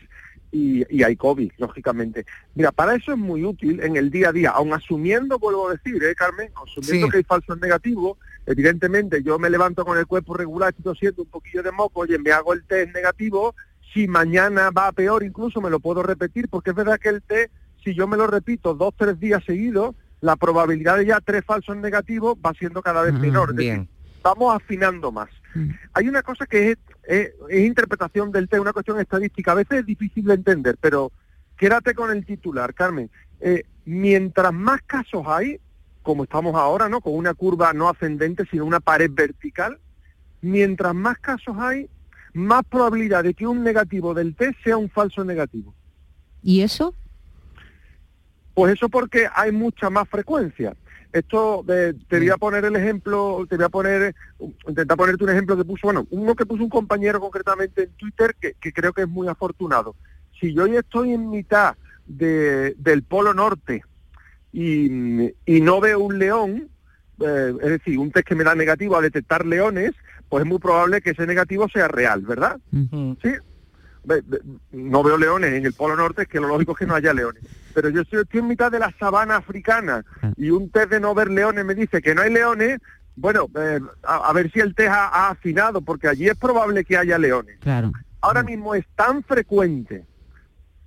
[0.50, 2.24] y, hay COVID, lógicamente.
[2.54, 5.72] Mira, para eso es muy útil en el día a día, aun asumiendo, vuelvo a
[5.72, 6.50] decir, ¿eh, Carmen?
[6.66, 11.22] Asumiendo que hay falsos negativos, evidentemente yo me levanto con el cuerpo regular, estoy siendo
[11.22, 13.54] un poquillo de moco, oye, me hago el test negativo,
[13.92, 17.22] si mañana va a peor incluso me lo puedo repetir, porque es verdad que el
[17.22, 17.52] test,
[17.84, 21.76] si yo me lo repito dos, tres días seguidos, la probabilidad de ya tres falsos
[21.76, 23.54] negativos va siendo cada vez menor.
[23.54, 23.88] Bien.
[24.22, 25.28] vamos afinando más.
[25.54, 25.70] Mm.
[25.94, 26.78] Hay una cosa que es
[27.08, 29.52] es, interpretación del tema, una cuestión estadística.
[29.52, 31.10] A veces es difícil de entender, pero
[31.56, 33.10] quédate con el titular, Carmen.
[33.40, 35.58] Eh, mientras más casos hay,
[36.02, 37.00] como estamos ahora, ¿no?
[37.00, 39.78] Con una curva no ascendente, sino una pared vertical,
[40.42, 41.88] mientras más casos hay,
[42.34, 45.74] más probabilidad de que un negativo del test sea un falso negativo.
[46.42, 46.94] ¿Y eso?
[48.52, 50.76] Pues eso porque hay mucha más frecuencia.
[51.12, 54.14] Esto, te voy a poner el ejemplo, te voy a poner,
[54.66, 58.36] intentar ponerte un ejemplo que puso, bueno, uno que puso un compañero concretamente en Twitter
[58.38, 59.96] que, creo que es muy afortunado.
[60.38, 63.82] Si yo hoy estoy en mitad del Polo Norte
[64.52, 64.88] y,
[65.46, 66.68] no veo un león,
[67.20, 69.92] eh, es decir, un test que me da negativo a detectar leones,
[70.28, 72.58] pues es muy probable que ese negativo sea real, ¿verdad?
[73.22, 73.30] Sí,
[74.72, 77.14] no veo leones en el Polo Norte, es que lo lógico es que no haya
[77.14, 77.42] leones.
[77.80, 80.04] Pero yo estoy, en mitad de la sabana africana
[80.36, 82.80] y un test de no ver leones me dice que no hay leones,
[83.14, 87.16] bueno, eh, a, ver si el test ha, afinado, porque allí es probable que haya
[87.18, 87.56] leones.
[87.60, 87.92] Claro.
[88.20, 90.04] Ahora mismo es tan frecuente,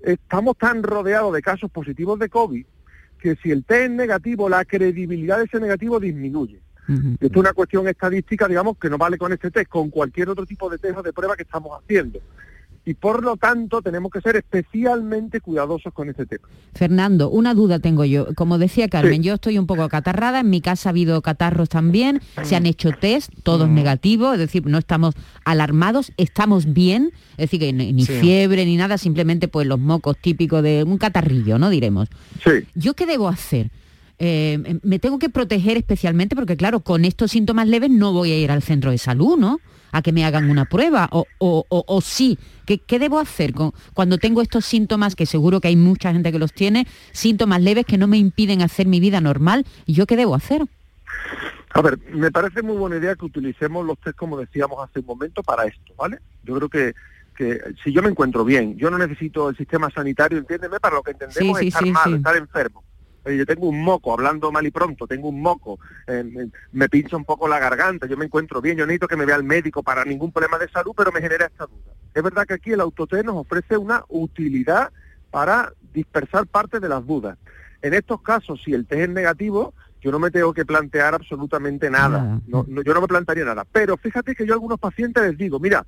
[0.02, 2.66] estamos tan rodeados de casos positivos de COVID,
[3.22, 6.62] que si el test es negativo, la credibilidad de ese negativo disminuye.
[7.22, 10.46] Esto es una cuestión estadística, digamos, que no vale con este test, con cualquier otro
[10.46, 12.20] tipo de test o de prueba que estamos haciendo
[12.84, 16.48] y por lo tanto tenemos que ser especialmente cuidadosos con este tema.
[16.74, 18.34] Fernando, una duda tengo yo.
[18.36, 22.22] Como decía Carmen, yo estoy un poco catarrada, en mi casa ha habido catarros también,
[22.44, 23.74] se han hecho test, todos mm.
[23.74, 25.14] negativos, es decir, no estamos
[25.46, 30.64] alarmados, estamos bien, es decir, que ni, fiebre ni nada, simplemente pues los mocos típicos
[30.64, 31.70] de un catarrillo, ¿no?
[31.70, 32.10] Diremos.
[32.44, 32.66] Sí.
[32.74, 33.70] ¿Yo qué debo hacer?
[34.18, 38.38] Eh, me tengo que proteger especialmente porque claro, con estos síntomas leves no voy a
[38.38, 39.60] ir al centro de salud, ¿no?
[39.92, 42.38] A que me hagan una prueba o, o, o, sí.
[42.66, 46.32] ¿Qué, ¿Qué, debo hacer con, cuando tengo estos síntomas, que seguro que hay mucha gente
[46.32, 49.66] que los tiene, síntomas leves que no me impiden hacer mi vida normal?
[49.86, 50.64] ¿Y yo qué debo hacer?
[51.74, 55.06] A ver, me parece muy buena idea que utilicemos los test, como decíamos hace un
[55.06, 56.20] momento, para esto, ¿vale?
[56.44, 56.94] Yo creo que,
[57.36, 61.04] que si yo me encuentro bien, yo no necesito el sistema sanitario, entiéndeme, para lo
[61.04, 62.84] que entendemos es estar mal, estar enfermo
[63.26, 66.24] yo tengo un moco, hablando mal y pronto, tengo un moco, eh,
[66.72, 69.36] me, pincha un poco la garganta, yo me encuentro bien, yo necesito que me vea
[69.36, 71.94] el médico para ningún problema de salud, pero me genera esta duda.
[72.14, 74.92] Es verdad que aquí el autotest nos ofrece una utilidad
[75.30, 77.38] para dispersar parte de las dudas.
[77.82, 81.90] En estos casos, si el test es negativo, yo no me tengo que plantear absolutamente
[81.90, 82.42] nada.
[82.48, 83.66] yo no me plantearía nada.
[83.72, 85.86] Pero fíjate que yo a algunos pacientes les digo, mira,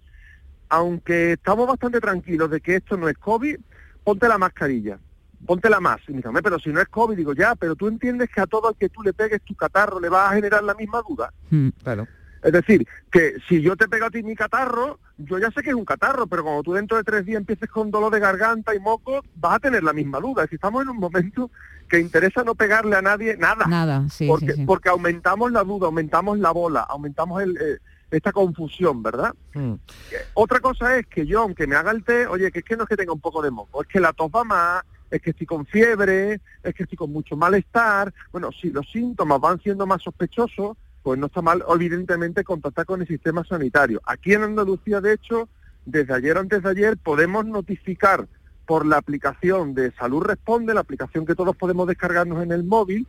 [0.69, 3.57] aunque estamos bastante tranquilos de que esto no es COVID,
[4.03, 4.99] ponte la mascarilla
[5.45, 5.99] póntela más.
[6.07, 8.47] Y me dice, pero si no es COVID, digo, ya, pero tú entiendes que a
[8.47, 11.31] todo el que tú le pegues tu catarro le va a generar la misma duda.
[11.49, 11.69] Hmm.
[11.83, 12.07] claro.
[12.43, 15.69] Es decir, que si yo te pego a ti mi catarro, yo ya sé que
[15.69, 18.75] es un catarro, pero cuando tú dentro de tres días empieces con dolor de garganta
[18.75, 20.45] y moco, vas a tener la misma duda.
[20.49, 21.49] Si estamos en un momento
[21.87, 23.65] que interesa no pegarle a nadie nada.
[23.65, 24.27] Nada, sí.
[24.27, 27.77] Porque, porque aumentamos la duda, aumentamos la bola, aumentamos el, eh,
[28.11, 29.33] esta confusión, ¿verdad?
[29.53, 29.75] Hmm.
[30.33, 32.83] Otra cosa es que yo, aunque me haga el té, oye, que es que no
[32.83, 34.83] es que tenga un poco de moco, es que la tos va más,
[35.13, 38.11] es que estoy con fiebre, es que estoy con mucho malestar.
[38.31, 43.01] Bueno, si los síntomas van siendo más sospechosos, pues no está mal, evidentemente, contactar con
[43.01, 44.01] el sistema sanitario.
[44.07, 45.49] Aquí en Andalucía, de hecho,
[45.85, 48.27] desde ayer antes de ayer, podemos notificar
[48.65, 53.05] por la aplicación de Salud Responde, la aplicación que todos podemos descargarnos en el móvil.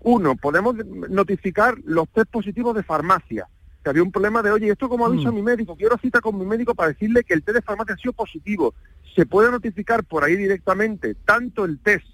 [0.00, 0.74] Uno, podemos
[1.10, 3.46] notificar los test positivos de farmacia
[3.82, 5.34] que había un problema de, oye, ¿esto como aviso a mm.
[5.34, 5.76] mi médico?
[5.76, 8.74] Quiero cita con mi médico para decirle que el test de farmacia ha sido positivo.
[9.14, 12.06] Se puede notificar por ahí directamente tanto el test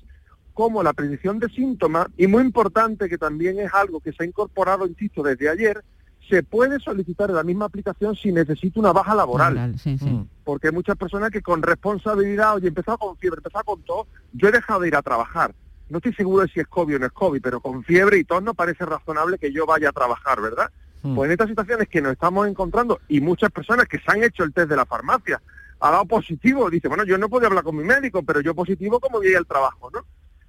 [0.55, 4.26] como la predicción de síntomas y muy importante que también es algo que se ha
[4.26, 5.84] incorporado, insisto, desde ayer,
[6.28, 9.76] se puede solicitar en la misma aplicación si necesita una baja laboral.
[9.84, 10.22] Mm.
[10.44, 14.49] Porque hay muchas personas que con responsabilidad, oye, empezado con fiebre, empezado con tos, yo
[14.49, 15.55] he dejado de ir a trabajar.
[15.88, 18.24] No estoy seguro de si es COVID o no es COVID, pero con fiebre y
[18.24, 20.70] tos no parece razonable que yo vaya a trabajar, ¿verdad?
[21.03, 21.14] Hmm.
[21.14, 24.44] Pues en estas situaciones que nos estamos encontrando y muchas personas que se han hecho
[24.44, 25.40] el test de la farmacia,
[25.81, 29.01] ha dado positivo, dice, bueno, yo no podía hablar con mi médico, pero yo positivo
[29.01, 30.01] como voy al trabajo, ¿no?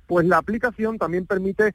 [0.07, 1.73] Pues la aplicación también permite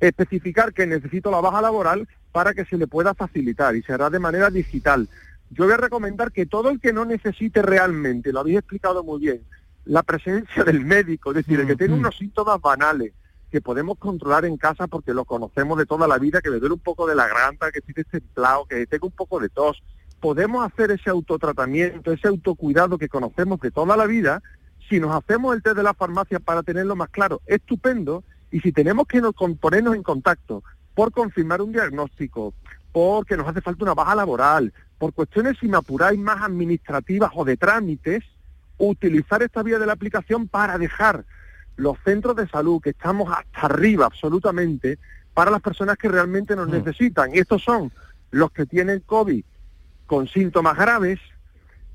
[0.00, 4.10] especificar que necesito la baja laboral para que se le pueda facilitar y se hará
[4.10, 5.08] de manera digital.
[5.50, 9.20] Yo voy a recomendar que todo el que no necesite realmente, lo habéis explicado muy
[9.20, 9.42] bien,
[9.84, 12.00] la presencia del médico, es decir, el que tiene hmm.
[12.00, 13.12] unos síntomas banales,
[13.50, 16.74] que podemos controlar en casa porque lo conocemos de toda la vida, que me duele
[16.74, 19.82] un poco de la garganta, que estoy templado, que tengo un poco de tos.
[20.20, 24.42] Podemos hacer ese autotratamiento, ese autocuidado que conocemos de toda la vida,
[24.88, 28.72] si nos hacemos el test de la farmacia para tenerlo más claro, estupendo, y si
[28.72, 30.62] tenemos que nos, ponernos en contacto
[30.94, 32.52] por confirmar un diagnóstico,
[32.92, 37.44] porque nos hace falta una baja laboral, por cuestiones, si me apuráis, más administrativas o
[37.44, 38.24] de trámites,
[38.76, 41.24] utilizar esta vía de la aplicación para dejar
[41.76, 44.98] los centros de salud, que estamos hasta arriba absolutamente,
[45.32, 46.72] para las personas que realmente nos mm.
[46.72, 47.34] necesitan.
[47.34, 47.92] Y estos son
[48.30, 49.44] los que tienen COVID
[50.10, 51.20] con síntomas graves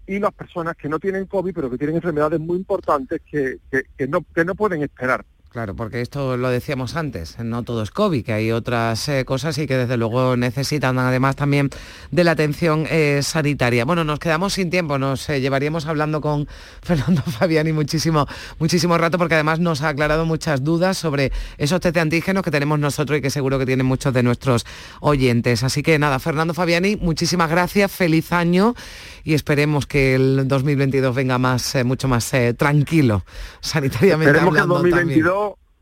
[0.07, 4.07] y las personas que no tienen COVID, pero que tienen enfermedades muy importantes que, que,
[4.07, 5.26] no, que no pueden esperar.
[5.56, 9.58] Claro, porque esto lo decíamos antes, no todo es COVID, que hay otras eh, cosas
[9.58, 11.70] y que desde luego necesitan además también
[12.12, 13.86] de la atención eh, sanitaria.
[13.86, 16.45] Bueno, nos quedamos sin tiempo, nos eh, llevaríamos hablando con
[16.82, 18.28] Fernando Fabiani muchísimo,
[18.60, 22.51] muchísimo rato porque además nos ha aclarado muchas dudas sobre esos test de antígenos que
[22.51, 24.66] tenemos nosotros y que seguro que tienen muchos de nuestros
[24.99, 25.64] oyentes.
[25.64, 28.76] Así que nada, Fernando Fabiani, muchísimas gracias, feliz año
[29.24, 33.24] y esperemos que el 2022 venga más, mucho más tranquilo
[33.62, 35.24] sanitariamente hablando también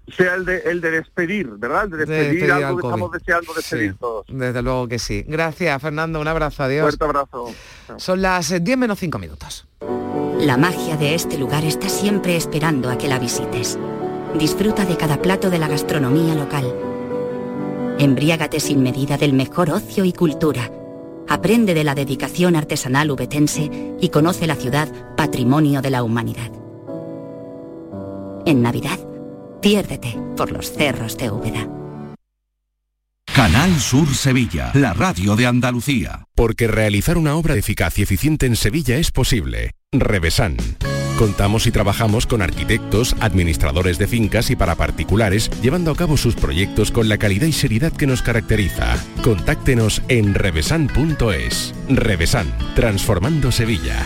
[0.07, 1.85] sea el de, el de despedir, ¿verdad?
[1.85, 4.25] El de despedir, algo que estamos deseando despedir todos.
[4.27, 5.23] Desde luego que sí.
[5.27, 6.19] Gracias, Fernando.
[6.19, 6.63] Un abrazo.
[6.63, 6.83] Adiós.
[6.83, 7.53] Fuerte abrazo.
[7.97, 9.67] Son las 10 eh, menos 5 minutos.
[10.39, 13.79] La magia de este lugar está siempre esperando a que la visites.
[14.37, 16.73] Disfruta de cada plato de la gastronomía local.
[17.97, 20.69] Embriágate sin medida del mejor ocio y cultura.
[21.29, 26.51] Aprende de la dedicación artesanal ubetense y conoce la ciudad patrimonio de la humanidad.
[28.45, 28.99] En Navidad,
[29.63, 31.69] Piérdete por los cerros de Úbeda.
[33.33, 36.25] Canal Sur Sevilla, la radio de Andalucía.
[36.35, 39.71] Porque realizar una obra eficaz y eficiente en Sevilla es posible.
[39.93, 40.57] Revesan.
[41.17, 46.35] Contamos y trabajamos con arquitectos, administradores de fincas y para particulares, llevando a cabo sus
[46.35, 48.97] proyectos con la calidad y seriedad que nos caracteriza.
[49.23, 51.73] Contáctenos en revesan.es.
[51.87, 54.05] Revesan, transformando Sevilla.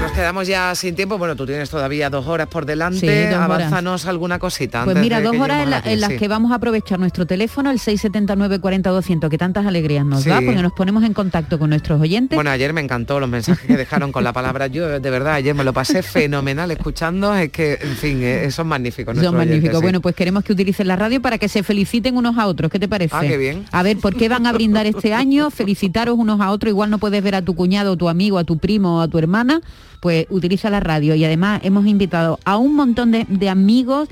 [0.21, 1.17] quedamos ya sin tiempo.
[1.17, 2.99] Bueno, tú tienes todavía dos horas por delante.
[2.99, 4.83] Sí, Avánzanos alguna cosita.
[4.85, 8.89] Pues mira, dos horas en, las que vamos a aprovechar nuestro teléfono, el 679 40
[8.91, 12.35] 200, que tantas alegrías nos da, porque nos ponemos en contacto con nuestros oyentes.
[12.35, 15.55] Bueno, ayer me encantó los mensajes que dejaron con la palabra yo, de verdad, ayer
[15.55, 19.17] me lo pasé fenomenal escuchando, es que, en fin, eh, son magníficos.
[19.17, 19.81] Son magníficos.
[19.81, 22.69] Bueno, pues queremos que utilicen la radio para que se feliciten unos a otros.
[22.71, 23.15] ¿Qué te parece?
[23.15, 23.65] Ah, qué bien.
[23.71, 25.49] A ver, ¿por qué van a brindar este año?
[25.51, 26.69] Felicitaros unos a otros.
[26.69, 29.07] Igual no puedes ver a tu cuñado, a tu amigo, a tu primo o a
[29.07, 29.61] tu hermana
[30.01, 34.09] pues utiliza la radio y además hemos invitado a un montón de, amigos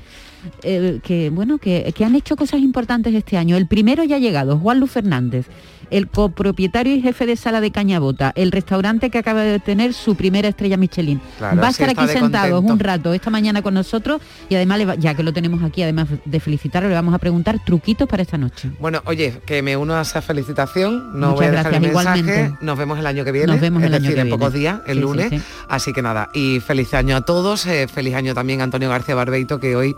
[0.62, 3.58] eh, que bueno que, que, han hecho cosas importantes este año.
[3.58, 5.46] El primero ya ha llegado, Juan Luis Fernández
[5.90, 10.14] el copropietario y jefe de sala de Cañabota, el restaurante que acaba de tener su
[10.14, 11.20] primera estrella Michelin.
[11.40, 15.22] Va a estar aquí sentado un rato esta mañana con nosotros y además, ya que
[15.22, 18.70] lo tenemos aquí, además de felicitarlo, le vamos a preguntar truquitos para esta noche.
[18.80, 22.78] Bueno, oye, que me uno a esa felicitación, no voy a dejar el mensaje, nos
[22.78, 25.92] vemos el año que viene, nos vemos el año en pocos días, el lunes, así
[25.92, 29.60] que nada, y feliz año a todos, eh, feliz año también a Antonio García Barbeito,
[29.60, 29.94] que hoy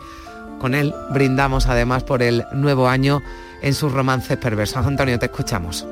[0.58, 3.20] con él brindamos además por el nuevo año
[3.62, 4.84] en sus romances perversos.
[4.84, 5.86] Antonio, te escuchamos.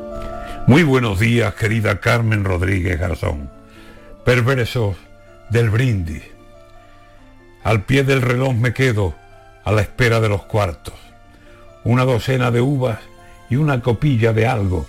[0.67, 3.49] Muy buenos días, querida Carmen Rodríguez Garzón.
[4.25, 4.97] Perversos
[5.49, 6.23] del brindis.
[7.63, 9.15] Al pie del reloj me quedo
[9.65, 10.95] a la espera de los cuartos.
[11.85, 12.99] Una docena de uvas
[13.49, 14.87] y una copilla de algo,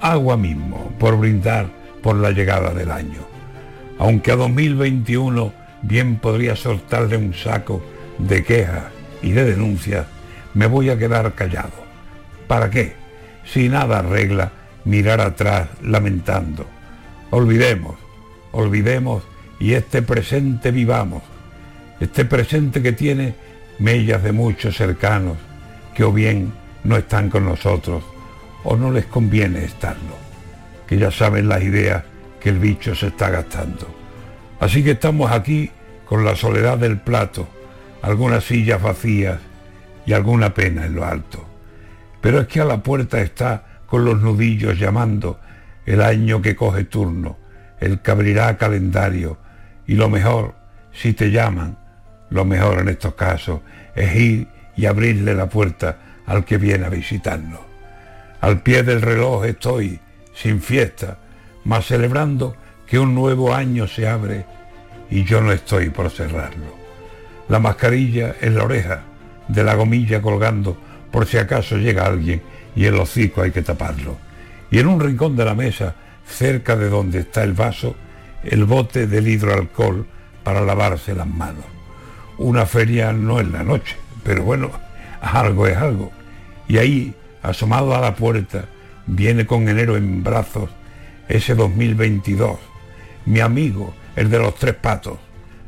[0.00, 1.66] agua mismo, por brindar
[2.02, 3.26] por la llegada del año.
[3.98, 5.52] Aunque a 2021
[5.82, 7.84] bien podría soltarle un saco
[8.18, 8.84] de quejas
[9.22, 10.06] y de denuncias,
[10.54, 11.87] me voy a quedar callado
[12.48, 12.94] ¿Para qué?
[13.44, 14.50] Si nada arregla
[14.84, 16.66] mirar atrás lamentando.
[17.30, 17.96] Olvidemos,
[18.52, 19.22] olvidemos
[19.60, 21.22] y este presente vivamos.
[22.00, 23.34] Este presente que tiene
[23.78, 25.36] mellas de muchos cercanos
[25.94, 26.52] que o bien
[26.84, 28.02] no están con nosotros
[28.64, 30.16] o no les conviene estarlo.
[30.86, 32.04] Que ya saben las ideas
[32.40, 33.86] que el bicho se está gastando.
[34.58, 35.70] Así que estamos aquí
[36.06, 37.46] con la soledad del plato,
[38.00, 39.38] algunas sillas vacías
[40.06, 41.47] y alguna pena en lo alto.
[42.20, 45.40] Pero es que a la puerta está con los nudillos llamando
[45.86, 47.38] el año que coge turno,
[47.80, 49.38] el que abrirá calendario.
[49.86, 50.54] Y lo mejor,
[50.92, 51.78] si te llaman,
[52.30, 53.60] lo mejor en estos casos
[53.94, 57.60] es ir y abrirle la puerta al que viene a visitarnos.
[58.40, 59.98] Al pie del reloj estoy,
[60.34, 61.18] sin fiesta,
[61.64, 62.54] mas celebrando
[62.86, 64.44] que un nuevo año se abre
[65.10, 66.76] y yo no estoy por cerrarlo.
[67.48, 69.02] La mascarilla en la oreja,
[69.48, 70.78] de la gomilla colgando,
[71.10, 72.42] por si acaso llega alguien
[72.76, 74.16] y el hocico hay que taparlo.
[74.70, 75.94] Y en un rincón de la mesa,
[76.26, 77.96] cerca de donde está el vaso,
[78.44, 80.06] el bote del hidroalcohol
[80.44, 81.64] para lavarse las manos.
[82.38, 84.70] Una feria no es la noche, pero bueno,
[85.20, 86.12] algo es algo.
[86.68, 88.66] Y ahí, asomado a la puerta,
[89.06, 90.70] viene con enero en brazos
[91.28, 92.58] ese 2022.
[93.26, 95.18] Mi amigo, el de los tres patos.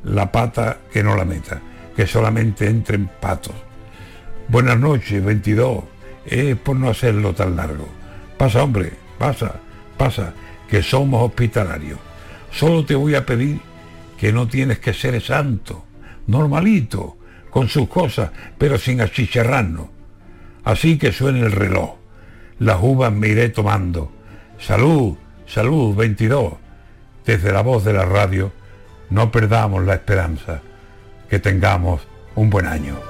[0.05, 1.61] La pata que no la meta,
[1.95, 3.55] que solamente entren patos.
[4.51, 5.85] Buenas noches, 22.
[6.27, 7.89] Es por no hacerlo tan largo.
[8.37, 9.61] Pasa, hombre, pasa,
[9.97, 10.35] pasa,
[10.69, 12.01] que somos hospitalarios.
[12.51, 13.61] Solo te voy a pedir
[14.19, 15.85] que no tienes que ser santo,
[16.27, 17.17] normalito,
[17.49, 19.87] con sus cosas, pero sin achicharrarnos.
[20.65, 21.95] Así que suene el reloj.
[22.59, 24.11] Las uvas me iré tomando.
[24.59, 26.55] Salud, salud, 22.
[27.25, 28.51] Desde la voz de la radio,
[29.11, 30.61] no perdamos la esperanza.
[31.29, 32.01] Que tengamos
[32.35, 33.10] un buen año.